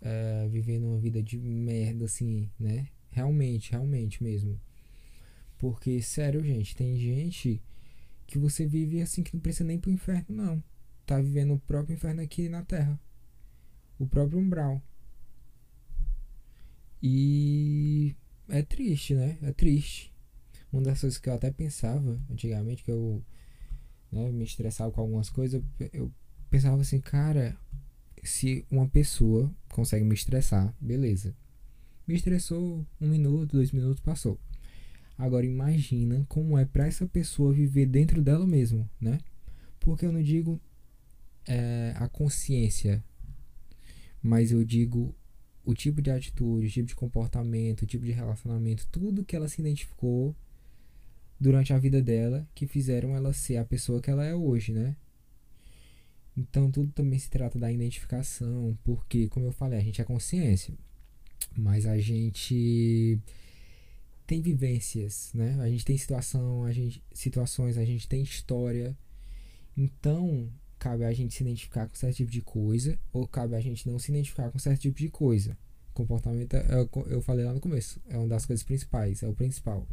é, 0.01 0.47
vivendo 0.47 0.87
uma 0.87 0.97
vida 0.97 1.21
de 1.21 1.37
merda 1.37 2.05
assim, 2.05 2.49
né? 2.59 2.87
Realmente, 3.11 3.69
realmente 3.69 4.23
mesmo. 4.23 4.59
Porque, 5.55 6.01
sério, 6.01 6.43
gente, 6.43 6.75
tem 6.75 6.97
gente 6.97 7.61
que 8.25 8.39
você 8.39 8.65
vive 8.65 8.99
assim 8.99 9.21
que 9.21 9.31
não 9.31 9.39
precisa 9.39 9.63
nem 9.63 9.77
pro 9.77 9.91
inferno, 9.91 10.25
não. 10.29 10.63
Tá 11.05 11.21
vivendo 11.21 11.53
o 11.53 11.59
próprio 11.59 11.93
inferno 11.93 12.19
aqui 12.19 12.49
na 12.49 12.63
Terra. 12.63 12.99
O 13.99 14.07
próprio 14.07 14.39
umbral. 14.39 14.81
E 16.99 18.15
é 18.49 18.63
triste, 18.63 19.13
né? 19.13 19.37
É 19.43 19.53
triste. 19.53 20.11
Uma 20.73 20.81
das 20.81 20.99
coisas 20.99 21.19
que 21.19 21.29
eu 21.29 21.35
até 21.35 21.51
pensava 21.51 22.19
antigamente, 22.27 22.83
que 22.83 22.89
eu 22.89 23.23
né, 24.11 24.31
me 24.31 24.45
estressava 24.45 24.91
com 24.91 25.01
algumas 25.01 25.29
coisas, 25.29 25.61
eu, 25.93 26.11
pensava 26.55 26.81
assim, 26.81 27.01
cara, 27.01 27.57
se 28.23 28.65
uma 28.71 28.87
pessoa 28.87 29.53
consegue 29.67 30.05
me 30.05 30.13
estressar, 30.13 30.73
beleza. 30.79 31.35
Me 32.07 32.15
estressou 32.15 32.87
um 33.01 33.09
minuto, 33.09 33.57
dois 33.57 33.73
minutos, 33.73 33.99
passou. 33.99 34.39
Agora 35.17 35.45
imagina 35.45 36.25
como 36.29 36.57
é 36.57 36.63
para 36.63 36.87
essa 36.87 37.05
pessoa 37.05 37.51
viver 37.51 37.87
dentro 37.87 38.21
dela 38.21 38.47
mesmo, 38.47 38.89
né? 39.01 39.19
Porque 39.81 40.05
eu 40.05 40.13
não 40.13 40.23
digo 40.23 40.57
é, 41.45 41.93
a 41.97 42.07
consciência, 42.07 43.03
mas 44.23 44.49
eu 44.49 44.63
digo 44.63 45.13
o 45.65 45.73
tipo 45.73 46.01
de 46.01 46.09
atitude, 46.09 46.67
o 46.67 46.71
tipo 46.71 46.87
de 46.87 46.95
comportamento, 46.95 47.81
o 47.81 47.85
tipo 47.85 48.05
de 48.05 48.13
relacionamento, 48.13 48.87
tudo 48.89 49.25
que 49.25 49.35
ela 49.35 49.49
se 49.49 49.59
identificou 49.59 50.33
durante 51.37 51.73
a 51.73 51.77
vida 51.77 52.01
dela 52.01 52.47
que 52.55 52.65
fizeram 52.65 53.13
ela 53.13 53.33
ser 53.33 53.57
a 53.57 53.65
pessoa 53.65 54.01
que 54.01 54.09
ela 54.09 54.23
é 54.23 54.33
hoje, 54.33 54.71
né? 54.71 54.95
Então 56.37 56.69
tudo 56.69 56.91
também 56.91 57.17
se 57.17 57.29
trata 57.29 57.57
da 57.57 57.71
identificação, 57.71 58.77
porque, 58.83 59.27
como 59.29 59.47
eu 59.47 59.51
falei, 59.51 59.79
a 59.79 59.83
gente 59.83 60.01
é 60.01 60.03
consciência, 60.03 60.73
mas 61.55 61.85
a 61.85 61.97
gente 61.97 63.19
tem 64.27 64.41
vivências, 64.41 65.31
né? 65.33 65.57
A 65.61 65.69
gente 65.69 65.85
tem 65.85 65.97
situação, 65.97 66.63
a 66.63 66.71
gente, 66.71 67.03
situações, 67.13 67.77
a 67.77 67.85
gente 67.85 68.07
tem 68.07 68.21
história. 68.21 68.97
Então, 69.77 70.49
cabe 70.79 71.03
a 71.03 71.13
gente 71.13 71.33
se 71.33 71.43
identificar 71.43 71.87
com 71.87 71.95
certo 71.95 72.17
tipo 72.17 72.31
de 72.31 72.41
coisa, 72.41 72.97
ou 73.13 73.27
cabe 73.27 73.55
a 73.55 73.61
gente 73.61 73.87
não 73.89 73.99
se 73.99 74.11
identificar 74.11 74.51
com 74.51 74.59
certo 74.59 74.81
tipo 74.81 74.97
de 74.97 75.09
coisa. 75.09 75.57
Comportamento, 75.93 76.55
é, 76.55 76.67
eu 77.07 77.21
falei 77.21 77.45
lá 77.45 77.53
no 77.53 77.61
começo, 77.61 78.01
é 78.09 78.17
uma 78.17 78.27
das 78.27 78.45
coisas 78.45 78.63
principais, 78.63 79.23
é 79.23 79.27
o 79.27 79.33
principal. 79.33 79.87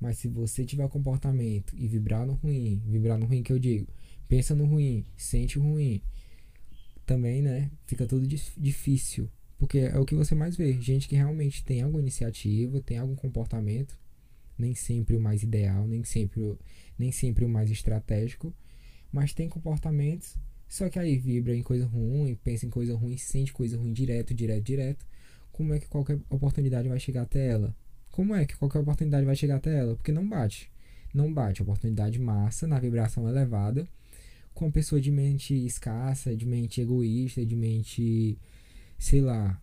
Mas 0.00 0.18
se 0.18 0.28
você 0.28 0.64
tiver 0.64 0.88
comportamento 0.88 1.76
e 1.76 1.86
vibrar 1.86 2.26
no 2.26 2.34
ruim, 2.34 2.82
vibrar 2.86 3.18
no 3.18 3.26
ruim 3.26 3.42
que 3.42 3.52
eu 3.52 3.58
digo, 3.58 3.86
pensa 4.30 4.54
no 4.54 4.64
ruim, 4.64 5.04
sente 5.16 5.58
o 5.58 5.62
ruim, 5.62 6.00
também, 7.04 7.42
né? 7.42 7.68
Fica 7.84 8.06
tudo 8.06 8.24
difícil. 8.26 9.28
Porque 9.58 9.78
é 9.78 9.98
o 9.98 10.04
que 10.04 10.14
você 10.14 10.36
mais 10.36 10.56
vê. 10.56 10.80
Gente 10.80 11.08
que 11.08 11.16
realmente 11.16 11.64
tem 11.64 11.82
alguma 11.82 12.00
iniciativa, 12.00 12.80
tem 12.80 12.96
algum 12.96 13.16
comportamento, 13.16 13.98
nem 14.56 14.72
sempre 14.72 15.16
o 15.16 15.20
mais 15.20 15.42
ideal, 15.42 15.86
nem 15.88 16.04
sempre, 16.04 16.40
o, 16.40 16.56
nem 16.96 17.10
sempre 17.10 17.44
o 17.44 17.48
mais 17.48 17.72
estratégico, 17.72 18.54
mas 19.12 19.34
tem 19.34 19.48
comportamentos, 19.48 20.36
só 20.68 20.88
que 20.88 20.98
aí 20.98 21.18
vibra 21.18 21.56
em 21.56 21.62
coisa 21.62 21.84
ruim, 21.84 22.38
pensa 22.44 22.64
em 22.64 22.70
coisa 22.70 22.94
ruim, 22.94 23.16
sente 23.16 23.52
coisa 23.52 23.76
ruim 23.76 23.92
direto, 23.92 24.32
direto, 24.32 24.62
direto. 24.62 25.04
Como 25.50 25.74
é 25.74 25.80
que 25.80 25.88
qualquer 25.88 26.20
oportunidade 26.30 26.88
vai 26.88 27.00
chegar 27.00 27.22
até 27.22 27.48
ela? 27.48 27.74
Como 28.12 28.32
é 28.34 28.46
que 28.46 28.56
qualquer 28.56 28.78
oportunidade 28.78 29.26
vai 29.26 29.34
chegar 29.34 29.56
até 29.56 29.76
ela? 29.76 29.96
Porque 29.96 30.12
não 30.12 30.26
bate. 30.28 30.70
Não 31.12 31.32
bate. 31.32 31.60
Oportunidade 31.60 32.20
massa, 32.20 32.68
na 32.68 32.78
vibração 32.78 33.28
elevada, 33.28 33.88
com 34.54 34.66
uma 34.66 34.72
pessoa 34.72 35.00
de 35.00 35.10
mente 35.10 35.54
escassa, 35.54 36.36
de 36.36 36.46
mente 36.46 36.80
egoísta, 36.80 37.44
de 37.44 37.56
mente, 37.56 38.38
sei 38.98 39.20
lá, 39.20 39.60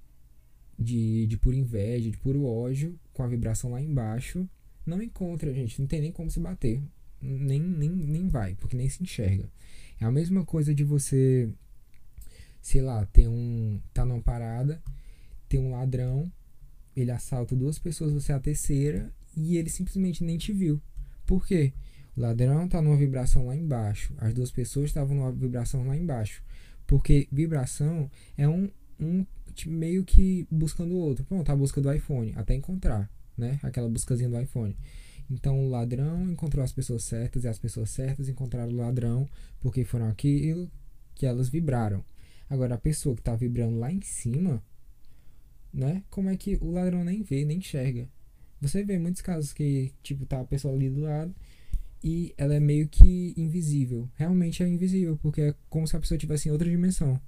de, 0.77 1.27
de 1.27 1.38
pura 1.38 1.56
inveja, 1.56 2.10
de 2.10 2.17
puro 2.17 2.46
ódio, 2.46 3.00
com 3.13 3.24
a 3.24 3.27
vibração 3.27 3.72
lá 3.72 3.82
embaixo. 3.82 4.48
Não 4.86 5.01
encontra, 5.01 5.53
gente. 5.53 5.79
Não 5.79 5.88
tem 5.88 6.01
nem 6.01 6.12
como 6.12 6.32
se 6.32 6.39
bater. 6.39 6.82
Nem, 7.22 7.60
nem, 7.60 7.89
nem 7.89 8.27
vai, 8.27 8.56
porque 8.56 8.77
nem 8.77 8.89
se 8.89 9.03
enxerga. 9.03 9.50
É 10.00 10.06
a 10.06 10.12
mesma 10.12 10.46
coisa 10.46 10.74
de 10.74 10.84
você, 10.84 11.50
sei 12.62 12.82
lá, 12.82 13.06
ter 13.06 13.27
um. 13.27 13.82
tá 13.94 14.06
numa 14.06 14.22
parada, 14.22 14.82
tem 15.50 15.60
um 15.60 15.72
ladrão 15.72 16.32
ele 17.01 17.12
assalta 17.12 17.56
duas 17.56 17.77
pessoas, 17.77 18.12
você 18.12 18.32
é 18.32 18.36
a 18.36 18.39
terceira, 18.39 19.13
e 19.36 19.58
ele 19.58 19.70
simplesmente 19.70 20.24
nem 20.24 20.36
te 20.38 20.51
viu. 20.51 20.82
Por 21.27 21.46
quê? 21.46 21.72
O 22.17 22.21
ladrão 22.21 22.65
está 22.65 22.81
numa 22.81 22.97
vibração 22.97 23.45
lá 23.45 23.55
embaixo, 23.55 24.12
as 24.17 24.33
duas 24.33 24.50
pessoas 24.50 24.88
estavam 24.88 25.15
numa 25.15 25.31
vibração 25.31 25.86
lá 25.86 25.95
embaixo. 25.95 26.41
Porque 26.88 27.27
vibração 27.31 28.09
é 28.36 28.50
um, 28.50 28.71
um 29.00 29.24
meio 29.67 30.03
que 30.03 30.47
buscando 30.50 30.95
o 30.95 30.97
outro. 30.97 31.24
Pronto, 31.25 31.47
a 31.51 31.55
busca 31.55 31.79
do 31.79 31.93
iPhone, 31.93 32.33
até 32.36 32.55
encontrar, 32.55 33.07
né? 33.38 33.59
Aquela 33.62 33.88
buscazinha 33.88 34.29
do 34.29 34.39
iPhone. 34.39 34.75
Então 35.29 35.63
o 35.63 35.69
ladrão 35.69 36.31
encontrou 36.31 36.63
as 36.63 36.71
pessoas 36.71 37.03
certas 37.03 37.43
e 37.43 37.47
as 37.47 37.59
pessoas 37.59 37.91
certas 37.91 38.27
encontraram 38.27 38.71
o 38.71 38.77
ladrão 38.77 39.29
porque 39.59 39.83
foram 39.83 40.07
aquilo 40.07 40.71
que 41.13 41.25
elas 41.25 41.50
vibraram. 41.50 42.03
Agora 42.50 42.75
a 42.75 42.79
pessoa 42.79 43.13
que 43.13 43.21
está 43.21 43.36
vibrando 43.36 43.77
lá 43.77 43.91
em 43.91 44.01
cima, 44.01 44.63
né? 45.71 46.03
Como 46.09 46.29
é 46.29 46.38
que 46.38 46.57
o 46.62 46.71
ladrão 46.71 47.03
nem 47.03 47.21
vê, 47.21 47.45
nem 47.45 47.59
enxerga? 47.59 48.09
Você 48.59 48.83
vê 48.83 48.97
muitos 48.97 49.21
casos 49.21 49.53
que, 49.53 49.93
tipo, 50.01 50.25
tá 50.25 50.39
a 50.39 50.45
pessoa 50.45 50.74
ali 50.74 50.89
do 50.89 51.01
lado 51.01 51.36
e 52.03 52.33
ela 52.37 52.53
é 52.53 52.59
meio 52.59 52.87
que 52.87 53.33
invisível. 53.35 54.09
Realmente 54.15 54.63
é 54.63 54.67
invisível, 54.67 55.17
porque 55.17 55.41
é 55.41 55.55
como 55.69 55.87
se 55.87 55.95
a 55.95 55.99
pessoa 55.99 56.15
estivesse 56.15 56.47
em 56.47 56.51
outra 56.51 56.69
dimensão. 56.69 57.19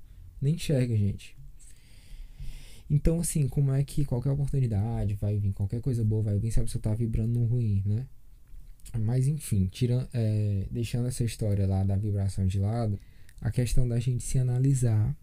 Nem 0.42 0.56
enxerga, 0.56 0.96
gente. 0.96 1.38
Então, 2.90 3.20
assim, 3.20 3.48
como 3.48 3.72
é 3.72 3.84
que 3.84 4.04
qualquer 4.04 4.32
oportunidade 4.32 5.14
vai 5.16 5.38
vir, 5.38 5.54
qualquer 5.54 5.80
coisa 5.82 6.04
boa 6.04 6.24
vai 6.24 6.40
vir 6.40 6.52
se 6.52 6.60
a 6.60 6.64
pessoa 6.64 6.82
tá 6.82 6.94
vibrando 6.96 7.40
no 7.40 7.46
ruim, 7.46 7.84
né? 7.86 8.08
Mas, 9.00 9.28
enfim, 9.28 9.68
tirando, 9.68 10.08
é, 10.14 10.68
deixando 10.72 11.08
essa 11.08 11.24
história 11.24 11.68
lá 11.68 11.84
da 11.84 11.96
vibração 11.96 12.48
de 12.48 12.58
lado, 12.58 13.00
a 13.40 13.52
questão 13.52 13.88
da 13.88 14.00
gente 14.00 14.24
se 14.24 14.40
analisar, 14.40 15.16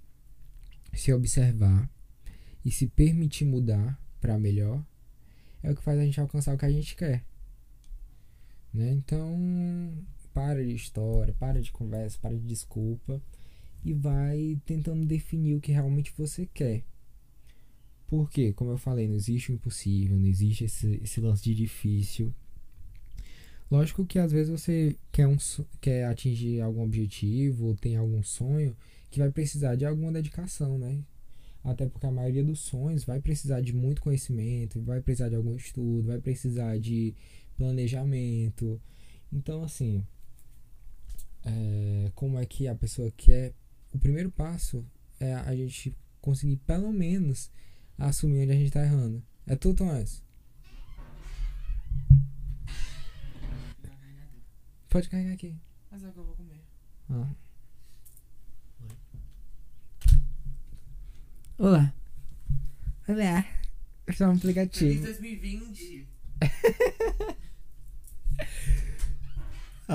se 0.95 1.13
observar 1.13 1.91
e 2.65 2.71
se 2.71 2.87
permitir 2.87 3.45
mudar 3.45 4.01
para 4.21 4.39
melhor 4.39 4.85
é 5.63 5.71
o 5.71 5.75
que 5.75 5.83
faz 5.83 5.99
a 5.99 6.05
gente 6.05 6.21
alcançar 6.21 6.55
o 6.55 6.59
que 6.59 6.65
a 6.65 6.71
gente 6.71 6.95
quer. 6.95 7.25
Né? 8.77 8.93
Então, 8.93 9.93
para 10.35 10.63
de 10.63 10.75
história, 10.75 11.35
para 11.39 11.63
de 11.63 11.73
conversa, 11.73 12.19
para 12.21 12.37
de 12.37 12.47
desculpa 12.47 13.23
e 13.83 13.95
vai 13.95 14.61
tentando 14.67 15.07
definir 15.07 15.55
o 15.55 15.61
que 15.61 15.73
realmente 15.73 16.13
você 16.17 16.47
quer. 16.47 16.85
Porque, 18.07 18.53
como 18.53 18.71
eu 18.71 18.79
falei, 18.79 19.09
não 19.09 19.17
existe 19.17 19.51
o 19.51 19.55
impossível, 19.55 20.19
não 20.19 20.27
existe 20.27 20.65
esse, 20.65 21.01
esse 21.03 21.21
lance 21.21 21.43
de 21.43 21.55
difícil. 21.55 22.33
Lógico 23.71 24.05
que 24.05 24.19
às 24.19 24.31
vezes 24.31 24.51
você 24.51 24.97
quer, 25.11 25.27
um, 25.27 25.37
quer 25.81 26.05
atingir 26.05 26.61
algum 26.61 26.83
objetivo 26.83 27.67
ou 27.67 27.75
tem 27.75 27.97
algum 27.97 28.23
sonho 28.23 28.77
que 29.11 29.19
vai 29.19 29.31
precisar 29.31 29.75
de 29.75 29.85
alguma 29.85 30.13
dedicação, 30.13 30.79
né? 30.79 31.03
até 31.71 31.87
porque 31.87 32.07
a 32.07 32.13
maioria 32.13 32.45
dos 32.45 32.61
sonhos 32.61 33.05
vai 33.05 33.21
precisar 33.21 33.61
de 33.61 33.75
muito 33.75 34.01
conhecimento, 34.01 34.81
vai 34.81 35.01
precisar 35.01 35.29
de 35.29 35.35
algum 35.35 35.57
estudo, 35.57 36.07
vai 36.07 36.21
precisar 36.21 36.79
de 36.79 37.13
planejamento. 37.57 38.81
Então, 39.33 39.63
assim, 39.63 40.07
é, 41.45 42.11
como 42.15 42.39
é 42.39 42.47
que 42.47 42.69
a 42.69 42.75
pessoa 42.75 43.11
quer. 43.17 43.55
O 43.93 43.99
primeiro 43.99 44.31
passo 44.31 44.85
é 45.19 45.35
a 45.35 45.55
gente 45.55 45.97
conseguir, 46.21 46.57
pelo 46.59 46.93
menos, 46.93 47.51
assumir 47.97 48.43
onde 48.43 48.53
a 48.53 48.57
gente 48.57 48.67
está 48.67 48.83
errando. 48.83 49.23
É 49.47 49.57
tudo, 49.57 49.79
Tomás? 49.79 50.23
Pode 54.89 55.09
carregar 55.09 55.33
aqui. 55.33 55.55
Mas 55.91 56.03
é 56.05 56.09
o 56.09 56.13
que 56.13 56.19
eu 56.19 56.25
vou 56.25 56.35
comer. 56.35 56.61
Ah. 57.11 57.31
Olá. 61.59 61.95
Olá. 63.09 63.47
Estou 64.07 64.27
no 64.29 64.35
aplicativo. 64.35 65.03
Feliz 65.03 65.21
2020. 65.21 66.09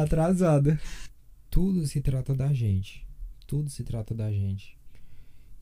Atrasada. 0.01 0.79
Tudo 1.49 1.85
se 1.85 2.01
trata 2.01 2.33
da 2.33 2.53
gente. 2.53 3.05
Tudo 3.45 3.69
se 3.69 3.83
trata 3.83 4.15
da 4.15 4.31
gente. 4.31 4.77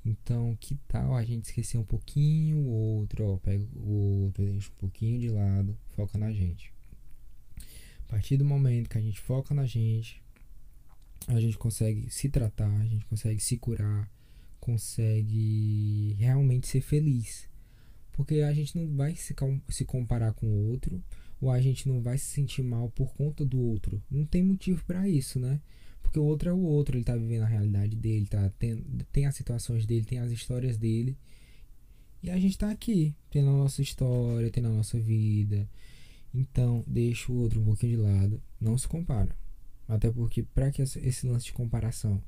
Então, 0.05 0.57
que 0.59 0.75
tal 0.87 1.15
a 1.15 1.23
gente 1.23 1.45
esquecer 1.45 1.77
um 1.77 1.83
pouquinho 1.83 2.57
o 2.57 2.69
outro, 2.69 3.25
ó, 3.25 3.37
pega 3.37 3.65
o 3.75 4.23
outro, 4.23 4.45
deixa 4.45 4.69
um 4.69 4.79
pouquinho 4.79 5.19
de 5.19 5.29
lado, 5.29 5.77
foca 5.89 6.17
na 6.17 6.31
gente. 6.31 6.73
A 8.07 8.11
partir 8.11 8.37
do 8.37 8.45
momento 8.45 8.89
que 8.89 8.97
a 8.97 9.01
gente 9.01 9.19
foca 9.19 9.53
na 9.53 9.65
gente, 9.65 10.21
a 11.27 11.39
gente 11.39 11.57
consegue 11.57 12.09
se 12.09 12.29
tratar, 12.29 12.73
a 12.79 12.85
gente 12.85 13.05
consegue 13.05 13.39
se 13.39 13.57
curar, 13.57 14.09
consegue 14.59 16.15
realmente 16.17 16.67
ser 16.67 16.81
feliz. 16.81 17.47
Porque 18.13 18.41
a 18.41 18.53
gente 18.53 18.77
não 18.77 18.95
vai 18.95 19.15
se, 19.15 19.35
se 19.69 19.85
comparar 19.85 20.33
com 20.33 20.47
o 20.47 20.69
outro, 20.69 21.03
ou 21.41 21.49
a 21.49 21.61
gente 21.61 21.87
não 21.87 22.01
vai 22.01 22.17
se 22.17 22.25
sentir 22.25 22.61
mal 22.63 22.89
por 22.89 23.13
conta 23.13 23.45
do 23.45 23.59
outro. 23.59 24.01
Não 24.09 24.25
tem 24.25 24.43
motivo 24.43 24.83
para 24.85 25.07
isso, 25.07 25.39
né? 25.39 25.61
Porque 26.01 26.19
o 26.19 26.23
outro 26.23 26.49
é 26.49 26.53
o 26.53 26.59
outro, 26.59 26.97
ele 26.97 27.03
tá 27.03 27.15
vivendo 27.15 27.43
a 27.43 27.47
realidade 27.47 27.95
dele, 27.95 28.25
tá 28.25 28.49
tem, 28.57 28.83
tem 29.11 29.25
as 29.25 29.35
situações 29.35 29.85
dele, 29.85 30.05
tem 30.05 30.19
as 30.19 30.31
histórias 30.31 30.77
dele. 30.77 31.17
E 32.21 32.29
a 32.29 32.39
gente 32.39 32.57
tá 32.57 32.69
aqui, 32.69 33.15
tendo 33.29 33.49
a 33.49 33.53
nossa 33.53 33.81
história, 33.81 34.49
tendo 34.49 34.67
a 34.67 34.73
nossa 34.73 34.99
vida. 34.99 35.69
Então, 36.33 36.83
deixa 36.85 37.31
o 37.31 37.35
outro 37.35 37.61
um 37.61 37.65
pouquinho 37.65 37.97
de 37.97 38.01
lado, 38.01 38.41
não 38.59 38.77
se 38.77 38.87
compara. 38.87 39.35
Até 39.87 40.11
porque, 40.11 40.43
para 40.43 40.71
que 40.71 40.81
esse 40.81 41.25
lance 41.25 41.45
de 41.45 41.53
comparação? 41.53 42.21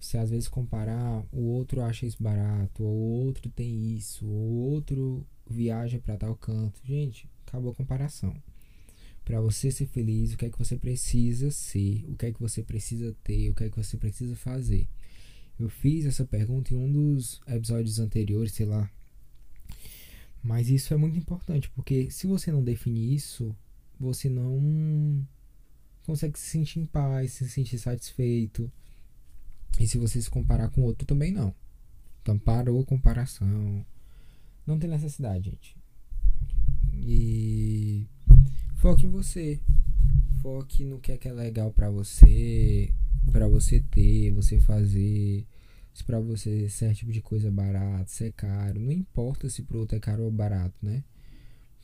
Você 0.00 0.16
às 0.16 0.30
vezes 0.30 0.48
comparar, 0.48 1.24
o 1.32 1.42
outro 1.42 1.80
acha 1.80 2.06
isso 2.06 2.22
barato, 2.22 2.84
ou 2.84 2.94
o 2.94 3.26
outro 3.26 3.50
tem 3.50 3.96
isso, 3.96 4.26
ou 4.26 4.50
o 4.50 4.70
outro 4.70 5.26
viaja 5.48 5.98
para 5.98 6.16
tal 6.16 6.36
canto. 6.36 6.80
Gente, 6.84 7.28
acabou 7.48 7.72
a 7.72 7.74
comparação. 7.74 8.34
Para 9.24 9.40
você 9.40 9.70
ser 9.70 9.86
feliz, 9.86 10.32
o 10.32 10.38
que 10.38 10.46
é 10.46 10.50
que 10.50 10.58
você 10.58 10.76
precisa 10.76 11.50
ser, 11.50 12.04
o 12.08 12.16
que 12.16 12.26
é 12.26 12.32
que 12.32 12.40
você 12.40 12.62
precisa 12.62 13.14
ter, 13.24 13.50
o 13.50 13.54
que 13.54 13.64
é 13.64 13.70
que 13.70 13.76
você 13.76 13.96
precisa 13.96 14.36
fazer. 14.36 14.86
Eu 15.58 15.68
fiz 15.68 16.06
essa 16.06 16.24
pergunta 16.24 16.72
em 16.72 16.76
um 16.76 16.90
dos 16.90 17.40
episódios 17.46 17.98
anteriores, 17.98 18.52
sei 18.52 18.66
lá. 18.66 18.90
Mas 20.42 20.70
isso 20.70 20.94
é 20.94 20.96
muito 20.96 21.18
importante, 21.18 21.68
porque 21.70 22.10
se 22.10 22.26
você 22.26 22.52
não 22.52 22.62
definir 22.62 23.12
isso, 23.12 23.54
você 23.98 24.28
não 24.28 25.26
consegue 26.04 26.38
se 26.38 26.46
sentir 26.46 26.80
em 26.80 26.86
paz, 26.86 27.32
se 27.32 27.48
sentir 27.50 27.78
satisfeito. 27.78 28.70
E 29.78 29.86
se 29.86 29.98
você 29.98 30.22
se 30.22 30.30
comparar 30.30 30.70
com 30.70 30.82
outro, 30.82 31.06
também 31.06 31.32
não. 31.32 31.54
Então 32.22 32.38
parou 32.38 32.80
a 32.80 32.86
comparação. 32.86 33.84
Não 34.66 34.78
tem 34.78 34.88
necessidade, 34.88 35.50
gente. 35.50 35.77
E 37.02 38.06
foque 38.76 39.06
em 39.06 39.10
você. 39.10 39.60
Foque 40.42 40.84
no 40.84 41.00
que 41.00 41.12
é 41.12 41.18
que 41.18 41.28
é 41.28 41.32
legal 41.32 41.72
para 41.72 41.90
você. 41.90 42.92
para 43.32 43.48
você 43.48 43.80
ter, 43.80 44.32
você 44.32 44.60
fazer, 44.60 45.46
se 45.92 46.04
para 46.04 46.20
você 46.20 46.68
certo 46.68 46.98
tipo 46.98 47.12
de 47.12 47.20
coisa 47.20 47.50
barato, 47.50 48.10
se 48.10 48.24
é 48.26 48.32
caro, 48.32 48.80
não 48.80 48.92
importa 48.92 49.50
se 49.50 49.62
pro 49.62 49.80
outro 49.80 49.96
é 49.96 50.00
caro 50.00 50.24
ou 50.24 50.30
barato, 50.30 50.74
né? 50.82 51.04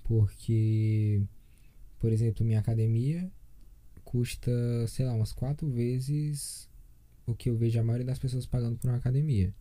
Porque, 0.04 1.22
por 1.98 2.12
exemplo, 2.12 2.44
minha 2.46 2.60
academia 2.60 3.30
custa, 4.04 4.52
sei 4.88 5.06
lá, 5.06 5.14
umas 5.14 5.32
quatro 5.32 5.68
vezes 5.68 6.68
o 7.26 7.34
que 7.34 7.48
eu 7.50 7.56
vejo 7.56 7.80
a 7.80 7.82
maioria 7.82 8.06
das 8.06 8.18
pessoas 8.18 8.46
pagando 8.46 8.78
por 8.78 8.88
uma 8.88 8.96
academia. 8.98 9.52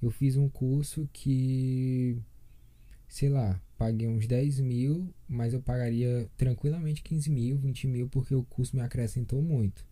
Eu 0.00 0.10
fiz 0.10 0.36
um 0.36 0.48
curso 0.48 1.08
que, 1.12 2.18
sei 3.12 3.28
lá, 3.28 3.60
paguei 3.76 4.08
uns 4.08 4.26
10 4.26 4.60
mil, 4.60 5.14
mas 5.28 5.52
eu 5.52 5.60
pagaria 5.60 6.30
tranquilamente 6.34 7.02
15 7.02 7.28
mil, 7.28 7.58
20 7.58 7.86
mil, 7.86 8.08
porque 8.08 8.34
o 8.34 8.42
curso 8.42 8.74
me 8.74 8.80
acrescentou 8.80 9.42
muito. 9.42 9.86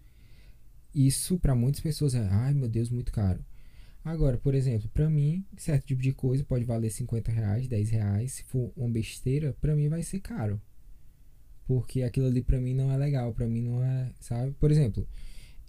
Isso 0.94 1.38
para 1.38 1.54
muitas 1.54 1.82
pessoas 1.82 2.14
é, 2.14 2.26
ai 2.30 2.54
meu 2.54 2.66
Deus, 2.66 2.88
muito 2.88 3.12
caro. 3.12 3.44
Agora, 4.02 4.38
por 4.38 4.54
exemplo, 4.54 4.88
para 4.88 5.10
mim, 5.10 5.44
certo 5.58 5.84
tipo 5.84 6.00
de 6.00 6.12
coisa 6.12 6.42
pode 6.42 6.64
valer 6.64 6.90
50 6.90 7.30
reais, 7.30 7.68
10 7.68 7.90
reais. 7.90 8.32
Se 8.32 8.44
for 8.44 8.72
uma 8.74 8.88
besteira, 8.88 9.54
para 9.60 9.76
mim 9.76 9.90
vai 9.90 10.02
ser 10.02 10.20
caro. 10.20 10.58
Porque 11.66 12.02
aquilo 12.02 12.26
ali 12.26 12.40
para 12.40 12.58
mim 12.58 12.72
não 12.72 12.90
é 12.90 12.96
legal, 12.96 13.34
para 13.34 13.46
mim 13.46 13.60
não 13.60 13.84
é, 13.84 14.14
sabe? 14.18 14.52
Por 14.52 14.70
exemplo, 14.70 15.06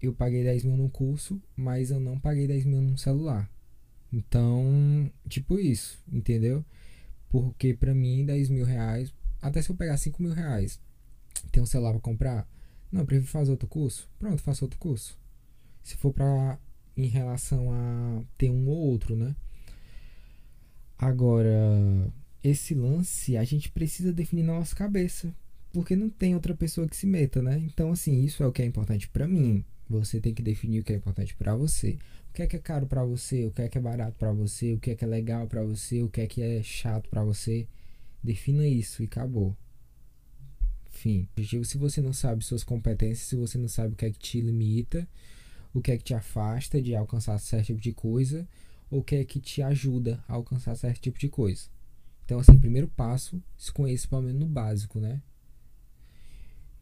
eu 0.02 0.14
paguei 0.14 0.42
10 0.42 0.64
mil 0.64 0.78
num 0.78 0.90
curso, 0.90 1.42
mas 1.54 1.92
eu 1.92 2.00
não 2.00 2.18
paguei 2.18 2.48
10 2.48 2.64
mil 2.64 2.82
num 2.82 2.96
celular. 2.96 3.52
Então, 4.10 5.12
tipo 5.28 5.60
isso, 5.60 6.02
entendeu? 6.10 6.64
Porque 7.32 7.74
pra 7.74 7.96
mim, 7.96 8.26
10 8.26 8.50
mil 8.50 8.66
reais, 8.66 9.14
até 9.42 9.62
se 9.62 9.70
eu 9.70 9.76
pegar 9.76 9.98
5 9.98 10.22
mil 10.22 10.34
reais, 10.34 10.80
tem 11.52 11.64
um 11.64 11.66
celular 11.66 11.94
pra 11.94 12.02
comprar, 12.02 12.48
não, 12.92 13.06
prefiro 13.06 13.32
fazer 13.32 13.52
outro 13.52 13.68
curso. 13.68 14.10
Pronto, 14.20 14.42
faço 14.42 14.66
outro 14.66 14.78
curso. 14.78 15.18
Se 15.82 15.96
for 15.96 16.14
pra 16.14 16.60
em 16.96 17.08
relação 17.08 17.72
a 17.72 18.22
ter 18.38 18.50
um 18.50 18.68
ou 18.68 18.78
outro, 18.78 19.16
né? 19.16 19.34
Agora, 20.98 22.12
esse 22.44 22.76
lance 22.76 23.38
a 23.38 23.44
gente 23.44 23.72
precisa 23.72 24.12
definir 24.12 24.44
na 24.44 24.54
nossa 24.54 24.76
cabeça, 24.76 25.34
porque 25.72 25.96
não 25.96 26.10
tem 26.10 26.36
outra 26.36 26.54
pessoa 26.54 26.88
que 26.88 26.96
se 26.96 27.08
meta, 27.08 27.42
né? 27.42 27.58
Então, 27.60 27.92
assim, 27.92 28.22
isso 28.24 28.44
é 28.44 28.48
o 28.48 28.52
que 28.52 28.62
é 28.62 28.66
importante 28.66 29.08
para 29.08 29.28
mim. 29.28 29.64
Você 29.90 30.20
tem 30.20 30.34
que 30.34 30.44
definir 30.44 30.82
o 30.82 30.84
que 30.84 30.94
é 30.94 30.98
importante 30.98 31.36
para 31.36 31.56
você. 31.56 31.98
O 32.32 32.34
que 32.34 32.44
é 32.44 32.48
que 32.48 32.56
é 32.56 32.60
caro 32.60 32.88
para 32.88 33.04
você, 33.04 33.46
o 33.46 33.52
que 33.52 33.62
é 33.62 33.68
que 33.68 33.78
é 33.78 33.82
barato 33.82 34.18
para 34.18 34.32
você, 34.32 34.74
o 34.74 34.80
que 34.80 34.92
é 34.92 34.96
que 34.96 35.04
é 35.04 35.08
legal 35.08 35.48
para 35.48 35.62
você, 35.66 36.02
o 36.02 36.08
que 36.08 36.22
é 36.22 36.28
que 36.28 36.42
é 36.42 36.64
chato 36.64 37.10
para 37.10 37.26
você. 37.26 37.68
Defina 38.24 38.66
isso 38.66 39.04
e 39.04 39.06
acabou. 39.06 39.54
Fim. 40.90 41.28
Se 41.66 41.78
você 41.78 42.00
não 42.00 42.14
sabe 42.14 42.46
suas 42.46 42.64
competências, 42.64 43.28
se 43.28 43.36
você 43.36 43.58
não 43.58 43.68
sabe 43.68 43.94
o 43.94 43.98
que 43.98 44.06
é 44.06 44.12
que 44.12 44.18
te 44.18 44.40
limita, 44.40 45.06
o 45.74 45.82
que 45.82 45.92
é 45.92 45.98
que 45.98 46.06
te 46.06 46.14
afasta 46.14 46.82
de 46.82 46.96
alcançar 46.96 47.38
certo 47.38 47.66
tipo 47.66 47.82
de 47.82 47.92
coisa, 47.92 48.48
ou 48.90 49.02
o 49.02 49.04
que 49.04 49.16
é 49.16 49.26
que 49.26 49.42
te 49.42 49.62
ajuda 49.62 50.24
a 50.26 50.34
alcançar 50.36 50.74
certo 50.76 51.02
tipo 51.02 51.20
de 51.20 51.28
coisa. 51.28 51.68
Então, 52.24 52.40
assim, 52.40 52.58
primeiro 52.58 52.88
passo, 52.88 53.44
se 53.58 53.74
conheça 53.74 54.08
pelo 54.08 54.22
menos 54.22 54.40
no 54.40 54.48
básico, 54.48 55.02
né? 55.02 55.22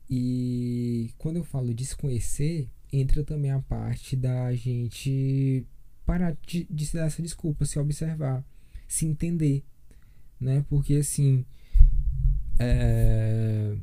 E 0.07 1.11
quando 1.17 1.37
eu 1.37 1.43
falo 1.43 1.73
de 1.73 1.83
se 1.87 1.95
conhecer, 1.95 2.69
entra 2.91 3.23
também 3.23 3.51
a 3.51 3.59
parte 3.59 4.15
da 4.15 4.53
gente 4.53 5.65
parar 6.05 6.35
de, 6.45 6.65
de 6.69 6.85
se 6.85 6.97
dar 6.97 7.05
essa 7.05 7.21
desculpa, 7.21 7.65
se 7.65 7.77
observar, 7.77 8.43
se 8.87 9.05
entender, 9.05 9.63
né? 10.39 10.65
Porque 10.67 10.95
assim, 10.95 11.45
é, 12.57 13.77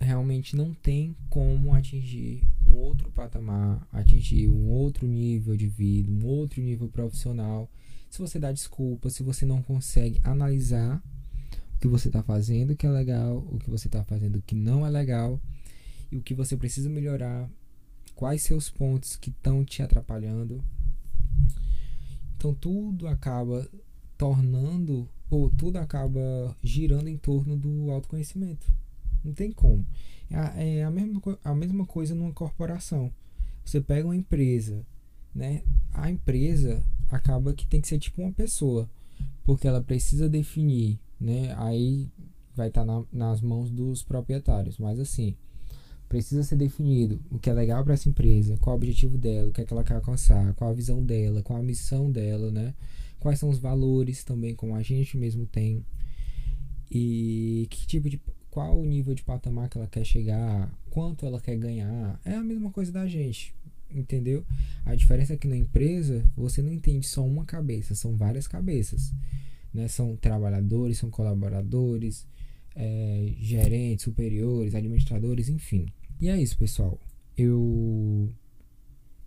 realmente 0.00 0.54
não 0.54 0.72
tem 0.72 1.16
como 1.28 1.74
atingir 1.74 2.42
um 2.66 2.74
outro 2.74 3.10
patamar, 3.10 3.86
atingir 3.92 4.48
um 4.48 4.68
outro 4.68 5.06
nível 5.06 5.56
de 5.56 5.66
vida, 5.66 6.10
um 6.10 6.24
outro 6.26 6.62
nível 6.62 6.88
profissional, 6.88 7.68
se 8.08 8.20
você 8.20 8.38
dá 8.38 8.52
desculpa, 8.52 9.10
se 9.10 9.24
você 9.24 9.44
não 9.44 9.60
consegue 9.60 10.20
analisar 10.22 11.02
o 11.74 11.80
que 11.80 11.88
você 11.88 12.08
está 12.08 12.22
fazendo 12.22 12.76
que 12.76 12.86
é 12.86 12.90
legal, 12.90 13.38
o 13.50 13.58
que 13.58 13.68
você 13.68 13.88
está 13.88 14.04
fazendo 14.04 14.40
que 14.42 14.54
não 14.54 14.86
é 14.86 14.90
legal 14.90 15.40
e 16.12 16.16
o 16.16 16.22
que 16.22 16.34
você 16.34 16.56
precisa 16.56 16.88
melhorar 16.88 17.50
quais 18.14 18.42
seus 18.42 18.70
pontos 18.70 19.16
que 19.16 19.30
estão 19.30 19.64
te 19.64 19.82
atrapalhando. 19.82 20.62
Então 22.36 22.54
tudo 22.54 23.06
acaba 23.08 23.68
tornando 24.16 25.08
ou 25.30 25.50
tudo 25.50 25.78
acaba 25.78 26.56
girando 26.62 27.08
em 27.08 27.16
torno 27.16 27.56
do 27.56 27.90
autoconhecimento. 27.90 28.70
Não 29.24 29.32
tem 29.32 29.50
como. 29.50 29.86
É 30.30 30.36
a, 30.36 30.62
é 30.62 30.84
a, 30.84 30.90
mesma, 30.90 31.20
a 31.42 31.54
mesma 31.54 31.86
coisa 31.86 32.14
numa 32.14 32.32
corporação. 32.32 33.12
Você 33.64 33.80
pega 33.80 34.06
uma 34.06 34.16
empresa, 34.16 34.84
né? 35.34 35.62
A 35.92 36.10
empresa 36.10 36.82
acaba 37.10 37.54
que 37.54 37.66
tem 37.66 37.80
que 37.80 37.88
ser 37.88 37.98
tipo 37.98 38.20
uma 38.20 38.32
pessoa, 38.32 38.88
porque 39.44 39.66
ela 39.66 39.82
precisa 39.82 40.28
definir, 40.28 40.98
né? 41.18 41.54
Aí 41.56 42.10
vai 42.54 42.68
estar 42.68 42.84
tá 42.84 42.86
na, 42.86 43.04
nas 43.12 43.40
mãos 43.40 43.70
dos 43.70 44.02
proprietários, 44.02 44.78
mas 44.78 45.00
assim, 45.00 45.34
precisa 46.14 46.44
ser 46.44 46.54
definido 46.54 47.20
o 47.28 47.40
que 47.40 47.50
é 47.50 47.52
legal 47.52 47.82
para 47.82 47.94
essa 47.94 48.08
empresa, 48.08 48.56
qual 48.58 48.76
o 48.76 48.78
objetivo 48.78 49.18
dela, 49.18 49.48
o 49.48 49.52
que 49.52 49.62
é 49.62 49.64
que 49.64 49.72
ela 49.72 49.82
quer 49.82 49.94
alcançar, 49.94 50.54
qual 50.54 50.70
a 50.70 50.72
visão 50.72 51.04
dela, 51.04 51.42
qual 51.42 51.58
a 51.58 51.62
missão 51.62 52.08
dela, 52.08 52.52
né? 52.52 52.72
Quais 53.18 53.40
são 53.40 53.48
os 53.48 53.58
valores 53.58 54.22
também, 54.22 54.54
como 54.54 54.76
a 54.76 54.82
gente 54.82 55.16
mesmo 55.16 55.44
tem. 55.44 55.84
E 56.88 57.66
que 57.68 57.84
tipo 57.84 58.08
de 58.08 58.20
qual 58.48 58.80
o 58.80 58.86
nível 58.86 59.12
de 59.12 59.24
patamar 59.24 59.68
que 59.68 59.76
ela 59.76 59.88
quer 59.88 60.04
chegar, 60.04 60.72
quanto 60.88 61.26
ela 61.26 61.40
quer 61.40 61.56
ganhar. 61.56 62.20
É 62.24 62.36
a 62.36 62.44
mesma 62.44 62.70
coisa 62.70 62.92
da 62.92 63.08
gente, 63.08 63.52
entendeu? 63.90 64.46
A 64.84 64.94
diferença 64.94 65.32
é 65.32 65.36
que 65.36 65.48
na 65.48 65.56
empresa 65.56 66.24
você 66.36 66.62
não 66.62 66.72
entende 66.72 67.08
só 67.08 67.26
uma 67.26 67.44
cabeça, 67.44 67.96
são 67.96 68.16
várias 68.16 68.46
cabeças. 68.46 69.12
Né? 69.72 69.88
São 69.88 70.14
trabalhadores, 70.14 70.96
são 70.96 71.10
colaboradores, 71.10 72.24
é, 72.76 73.34
gerentes, 73.40 74.04
superiores, 74.04 74.76
administradores, 74.76 75.48
enfim. 75.48 75.86
E 76.20 76.28
é 76.28 76.40
isso, 76.40 76.56
pessoal. 76.56 76.98
Eu 77.36 78.32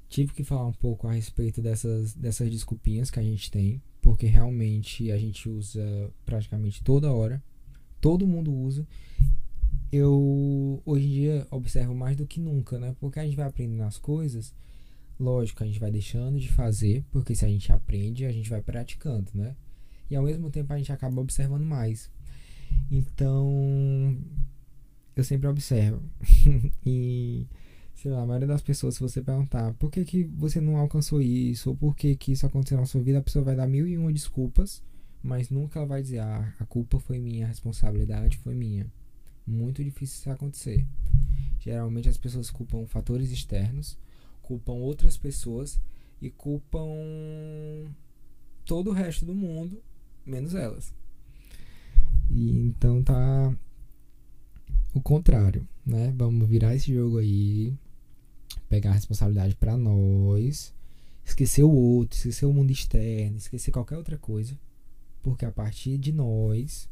tive 0.09 0.33
que 0.33 0.43
falar 0.43 0.65
um 0.65 0.73
pouco 0.73 1.07
a 1.07 1.13
respeito 1.13 1.61
dessas, 1.61 2.13
dessas 2.13 2.49
desculpinhas 2.49 3.11
que 3.11 3.19
a 3.19 3.23
gente 3.23 3.51
tem, 3.51 3.81
porque 4.01 4.25
realmente 4.25 5.11
a 5.11 5.17
gente 5.17 5.49
usa 5.49 6.09
praticamente 6.25 6.83
toda 6.83 7.11
hora, 7.11 7.43
todo 7.99 8.27
mundo 8.27 8.53
usa. 8.53 8.87
Eu 9.91 10.81
hoje 10.85 11.05
em 11.05 11.09
dia 11.09 11.47
observo 11.51 11.93
mais 11.93 12.15
do 12.15 12.25
que 12.25 12.39
nunca, 12.39 12.79
né? 12.79 12.95
Porque 12.99 13.19
a 13.19 13.25
gente 13.25 13.35
vai 13.35 13.47
aprendendo 13.47 13.83
as 13.83 13.97
coisas, 13.97 14.53
lógico, 15.19 15.63
a 15.63 15.67
gente 15.67 15.79
vai 15.79 15.91
deixando 15.91 16.39
de 16.39 16.49
fazer, 16.49 17.03
porque 17.11 17.35
se 17.35 17.45
a 17.45 17.49
gente 17.49 17.71
aprende, 17.71 18.25
a 18.25 18.31
gente 18.31 18.49
vai 18.49 18.61
praticando, 18.61 19.29
né? 19.33 19.55
E 20.09 20.15
ao 20.15 20.23
mesmo 20.23 20.49
tempo 20.49 20.71
a 20.71 20.77
gente 20.77 20.91
acaba 20.91 21.21
observando 21.21 21.63
mais. 21.63 22.09
Então, 22.89 24.17
eu 25.21 25.25
sempre 25.25 25.47
observo. 25.47 26.01
e, 26.85 27.47
sei 27.95 28.11
lá, 28.11 28.21
a 28.21 28.25
maioria 28.25 28.47
das 28.47 28.61
pessoas, 28.61 28.95
se 28.95 28.99
você 28.99 29.21
perguntar 29.21 29.73
por 29.73 29.91
que, 29.91 30.03
que 30.05 30.23
você 30.23 30.61
não 30.61 30.77
alcançou 30.77 31.21
isso, 31.21 31.69
ou 31.69 31.75
por 31.75 31.95
que, 31.95 32.15
que 32.15 32.31
isso 32.31 32.45
aconteceu 32.45 32.77
na 32.77 32.85
sua 32.85 33.01
vida, 33.01 33.19
a 33.19 33.23
pessoa 33.23 33.45
vai 33.45 33.55
dar 33.55 33.67
mil 33.67 33.87
e 33.87 33.97
uma 33.97 34.11
desculpas, 34.11 34.83
mas 35.23 35.49
nunca 35.49 35.79
ela 35.79 35.87
vai 35.87 36.01
dizer, 36.01 36.19
ah, 36.19 36.53
a 36.59 36.65
culpa 36.65 36.99
foi 36.99 37.19
minha, 37.19 37.45
a 37.45 37.49
responsabilidade 37.49 38.37
foi 38.37 38.55
minha. 38.55 38.85
Muito 39.45 39.83
difícil 39.83 40.19
isso 40.19 40.29
acontecer. 40.29 40.85
Geralmente 41.59 42.09
as 42.09 42.17
pessoas 42.17 42.49
culpam 42.49 42.85
fatores 42.85 43.31
externos, 43.31 43.97
culpam 44.41 44.73
outras 44.73 45.17
pessoas 45.17 45.79
e 46.21 46.29
culpam 46.29 46.87
todo 48.65 48.89
o 48.89 48.93
resto 48.93 49.25
do 49.25 49.33
mundo, 49.33 49.81
menos 50.25 50.53
elas. 50.53 50.93
E 52.29 52.51
então 52.57 53.01
tá 53.01 53.55
o 54.97 55.01
contrário, 55.01 55.67
né? 55.85 56.13
Vamos 56.17 56.47
virar 56.47 56.75
esse 56.75 56.93
jogo 56.93 57.19
aí, 57.19 57.73
pegar 58.67 58.91
a 58.91 58.93
responsabilidade 58.93 59.55
para 59.55 59.77
nós, 59.77 60.73
esquecer 61.25 61.63
o 61.63 61.71
outro, 61.71 62.17
esquecer 62.17 62.45
o 62.45 62.53
mundo 62.53 62.71
externo, 62.71 63.37
esquecer 63.37 63.71
qualquer 63.71 63.97
outra 63.97 64.17
coisa, 64.17 64.57
porque 65.21 65.45
a 65.45 65.51
partir 65.51 65.97
de 65.97 66.11
nós, 66.11 66.89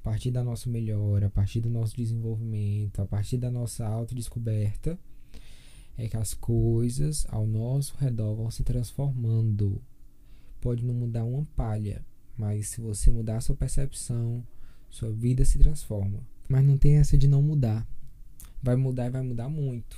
a 0.00 0.02
partir 0.02 0.30
da 0.30 0.42
nossa 0.42 0.68
melhora, 0.68 1.28
a 1.28 1.30
partir 1.30 1.60
do 1.60 1.70
nosso 1.70 1.96
desenvolvimento, 1.96 3.00
a 3.00 3.06
partir 3.06 3.38
da 3.38 3.50
nossa 3.50 3.86
autodescoberta, 3.86 4.98
é 5.96 6.08
que 6.08 6.16
as 6.16 6.34
coisas 6.34 7.24
ao 7.28 7.46
nosso 7.46 7.96
redor 7.98 8.34
vão 8.34 8.50
se 8.50 8.64
transformando. 8.64 9.80
Pode 10.60 10.84
não 10.84 10.94
mudar 10.94 11.24
uma 11.24 11.46
palha, 11.56 12.04
mas 12.36 12.68
se 12.68 12.80
você 12.80 13.10
mudar 13.10 13.36
a 13.36 13.40
sua 13.40 13.54
percepção, 13.54 14.44
sua 14.90 15.12
vida 15.12 15.44
se 15.44 15.58
transforma. 15.58 16.20
Mas 16.48 16.64
não 16.64 16.76
tem 16.76 16.96
essa 16.96 17.16
de 17.16 17.26
não 17.26 17.42
mudar. 17.42 17.86
Vai 18.62 18.76
mudar 18.76 19.06
e 19.06 19.10
vai 19.10 19.22
mudar 19.22 19.48
muito. 19.48 19.96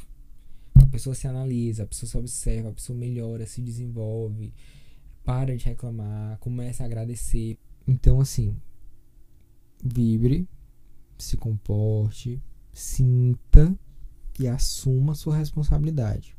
A 0.75 0.87
pessoa 0.87 1.15
se 1.15 1.27
analisa, 1.27 1.83
a 1.85 1.87
pessoa 1.87 2.09
se 2.09 2.17
observa, 2.17 2.69
a 2.69 2.73
pessoa 2.73 2.99
melhora, 2.99 3.47
se 3.47 3.63
desenvolve, 3.63 4.53
para 5.25 5.57
de 5.57 5.65
reclamar, 5.65 6.39
começa 6.39 6.83
a 6.83 6.87
agradecer. 6.87 7.59
Então, 7.87 8.21
assim, 8.21 8.57
vibre, 9.83 10.49
se 11.19 11.37
comporte, 11.37 12.43
sinta 12.73 13.75
e 14.39 14.47
assuma 14.47 15.15
sua 15.15 15.37
responsabilidade. 15.37 16.37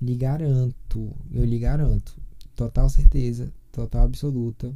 lhe 0.00 0.16
garanto, 0.16 1.16
eu 1.30 1.44
lhe 1.44 1.58
garanto, 1.58 2.20
total 2.54 2.88
certeza, 2.88 3.52
total 3.70 4.04
absoluta, 4.04 4.74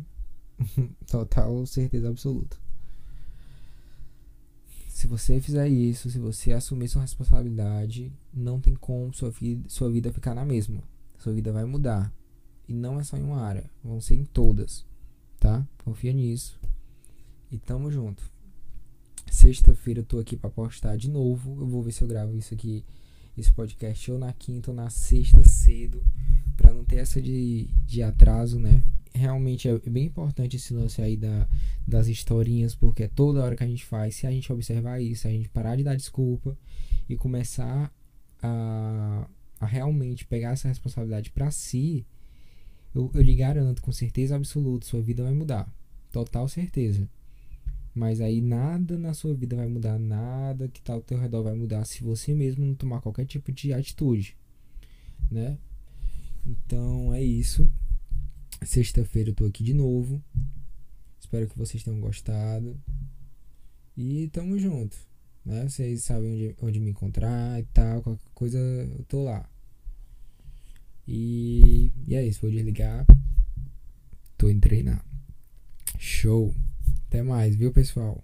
total 1.11 1.67
certeza 1.67 2.09
absoluta. 2.09 2.57
Se 5.01 5.07
você 5.07 5.41
fizer 5.41 5.67
isso, 5.67 6.11
se 6.11 6.19
você 6.19 6.53
assumir 6.53 6.87
sua 6.87 7.01
responsabilidade, 7.01 8.13
não 8.35 8.61
tem 8.61 8.75
como 8.75 9.15
sua 9.15 9.31
vida, 9.31 9.67
sua 9.67 9.91
vida 9.91 10.13
ficar 10.13 10.35
na 10.35 10.45
mesma. 10.45 10.83
Sua 11.19 11.33
vida 11.33 11.51
vai 11.51 11.65
mudar. 11.65 12.13
E 12.69 12.75
não 12.75 13.01
é 13.01 13.03
só 13.03 13.17
em 13.17 13.23
uma 13.23 13.41
área, 13.41 13.71
vão 13.83 13.99
ser 13.99 14.17
em 14.17 14.27
todas, 14.27 14.85
tá? 15.39 15.67
Confia 15.83 16.13
nisso. 16.13 16.61
E 17.51 17.57
tamo 17.57 17.91
junto. 17.91 18.23
Sexta-feira 19.31 20.01
eu 20.01 20.05
tô 20.05 20.19
aqui 20.19 20.37
para 20.37 20.51
postar 20.51 20.97
de 20.97 21.09
novo. 21.09 21.59
Eu 21.59 21.67
vou 21.67 21.83
ver 21.83 21.93
se 21.93 22.03
eu 22.03 22.09
gravo 22.09 22.37
isso 22.37 22.53
aqui, 22.53 22.85
esse 23.39 23.51
podcast 23.53 24.13
ou 24.13 24.19
na 24.19 24.35
quinta 24.35 24.71
ou 24.71 24.77
na 24.77 24.91
sexta 24.91 25.43
cedo, 25.49 26.05
para 26.59 26.75
não 26.75 26.85
ter 26.85 26.97
essa 26.97 27.23
de, 27.23 27.71
de 27.87 28.03
atraso, 28.03 28.61
né? 28.61 28.85
Realmente 29.13 29.69
é 29.69 29.79
bem 29.79 30.07
importante 30.07 30.57
esse 30.57 30.73
lance 30.73 31.03
aí 31.03 31.17
da, 31.17 31.49
das 31.87 32.07
historinhas, 32.07 32.75
porque 32.75 33.05
é 33.05 33.09
toda 33.09 33.43
hora 33.43 33.57
que 33.57 33.65
a 33.65 33.67
gente 33.67 33.85
faz, 33.85 34.15
se 34.17 34.27
a 34.27 34.31
gente 34.31 34.53
observar 34.53 35.01
isso, 35.01 35.27
a 35.27 35.31
gente 35.31 35.49
parar 35.49 35.77
de 35.77 35.83
dar 35.83 35.97
desculpa 35.97 36.57
e 37.09 37.17
começar 37.17 37.93
a, 38.43 39.29
a 39.61 39.67
realmente 39.67 40.25
pegar 40.25 40.53
essa 40.53 40.69
responsabilidade 40.69 41.31
para 41.31 41.51
si, 41.51 42.07
eu, 42.95 43.11
eu 43.15 43.23
lhe 43.23 43.35
garanto 43.35 43.83
com 43.83 43.93
certeza 43.93 44.37
absoluta, 44.37 44.87
sua 44.87 45.03
vida 45.03 45.23
vai 45.23 45.35
mudar. 45.35 45.73
Total 46.13 46.49
certeza. 46.49 47.09
Mas 47.95 48.21
aí 48.21 48.41
nada 48.41 48.97
na 48.97 49.13
sua 49.13 49.35
vida 49.35 49.57
vai 49.57 49.67
mudar, 49.67 49.99
nada 49.99 50.69
que 50.69 50.81
tá 50.81 50.93
ao 50.93 51.01
teu 51.01 51.19
redor 51.19 51.43
vai 51.43 51.55
mudar 51.55 51.85
se 51.85 52.03
você 52.03 52.35
mesmo 52.35 52.65
não 52.65 52.75
tomar 52.75 53.01
qualquer 53.01 53.27
tipo 53.27 53.51
de 53.51 53.73
atitude, 53.73 54.37
né? 55.31 55.59
Então 56.47 57.13
é 57.13 57.23
isso. 57.23 57.71
Sexta-feira 58.63 59.31
eu 59.31 59.35
tô 59.35 59.47
aqui 59.47 59.65
de 59.65 59.73
novo. 59.73 60.23
Espero 61.19 61.49
que 61.49 61.57
vocês 61.57 61.83
tenham 61.83 62.01
gostado. 62.01 62.79
E 63.97 64.29
tamo 64.29 64.59
junto. 64.59 64.97
Né? 65.45 65.69
Vocês 65.69 66.05
sabem 66.05 66.33
onde, 66.33 66.57
onde 66.61 66.81
me 66.81 66.91
encontrar 66.91 67.59
e 67.59 67.65
tal. 67.73 68.03
Qualquer 68.03 68.31
coisa 68.35 68.59
eu 68.59 69.05
tô 69.05 69.25
lá. 69.25 69.49
E, 71.07 71.91
e 72.07 72.15
é 72.15 72.27
isso. 72.27 72.41
Vou 72.43 72.51
desligar. 72.51 73.07
Tô 74.37 74.49
indo 74.49 74.61
treinar. 74.61 75.05
Show. 75.99 76.55
Até 77.09 77.23
mais, 77.23 77.57
viu, 77.57 77.73
pessoal? 77.73 78.23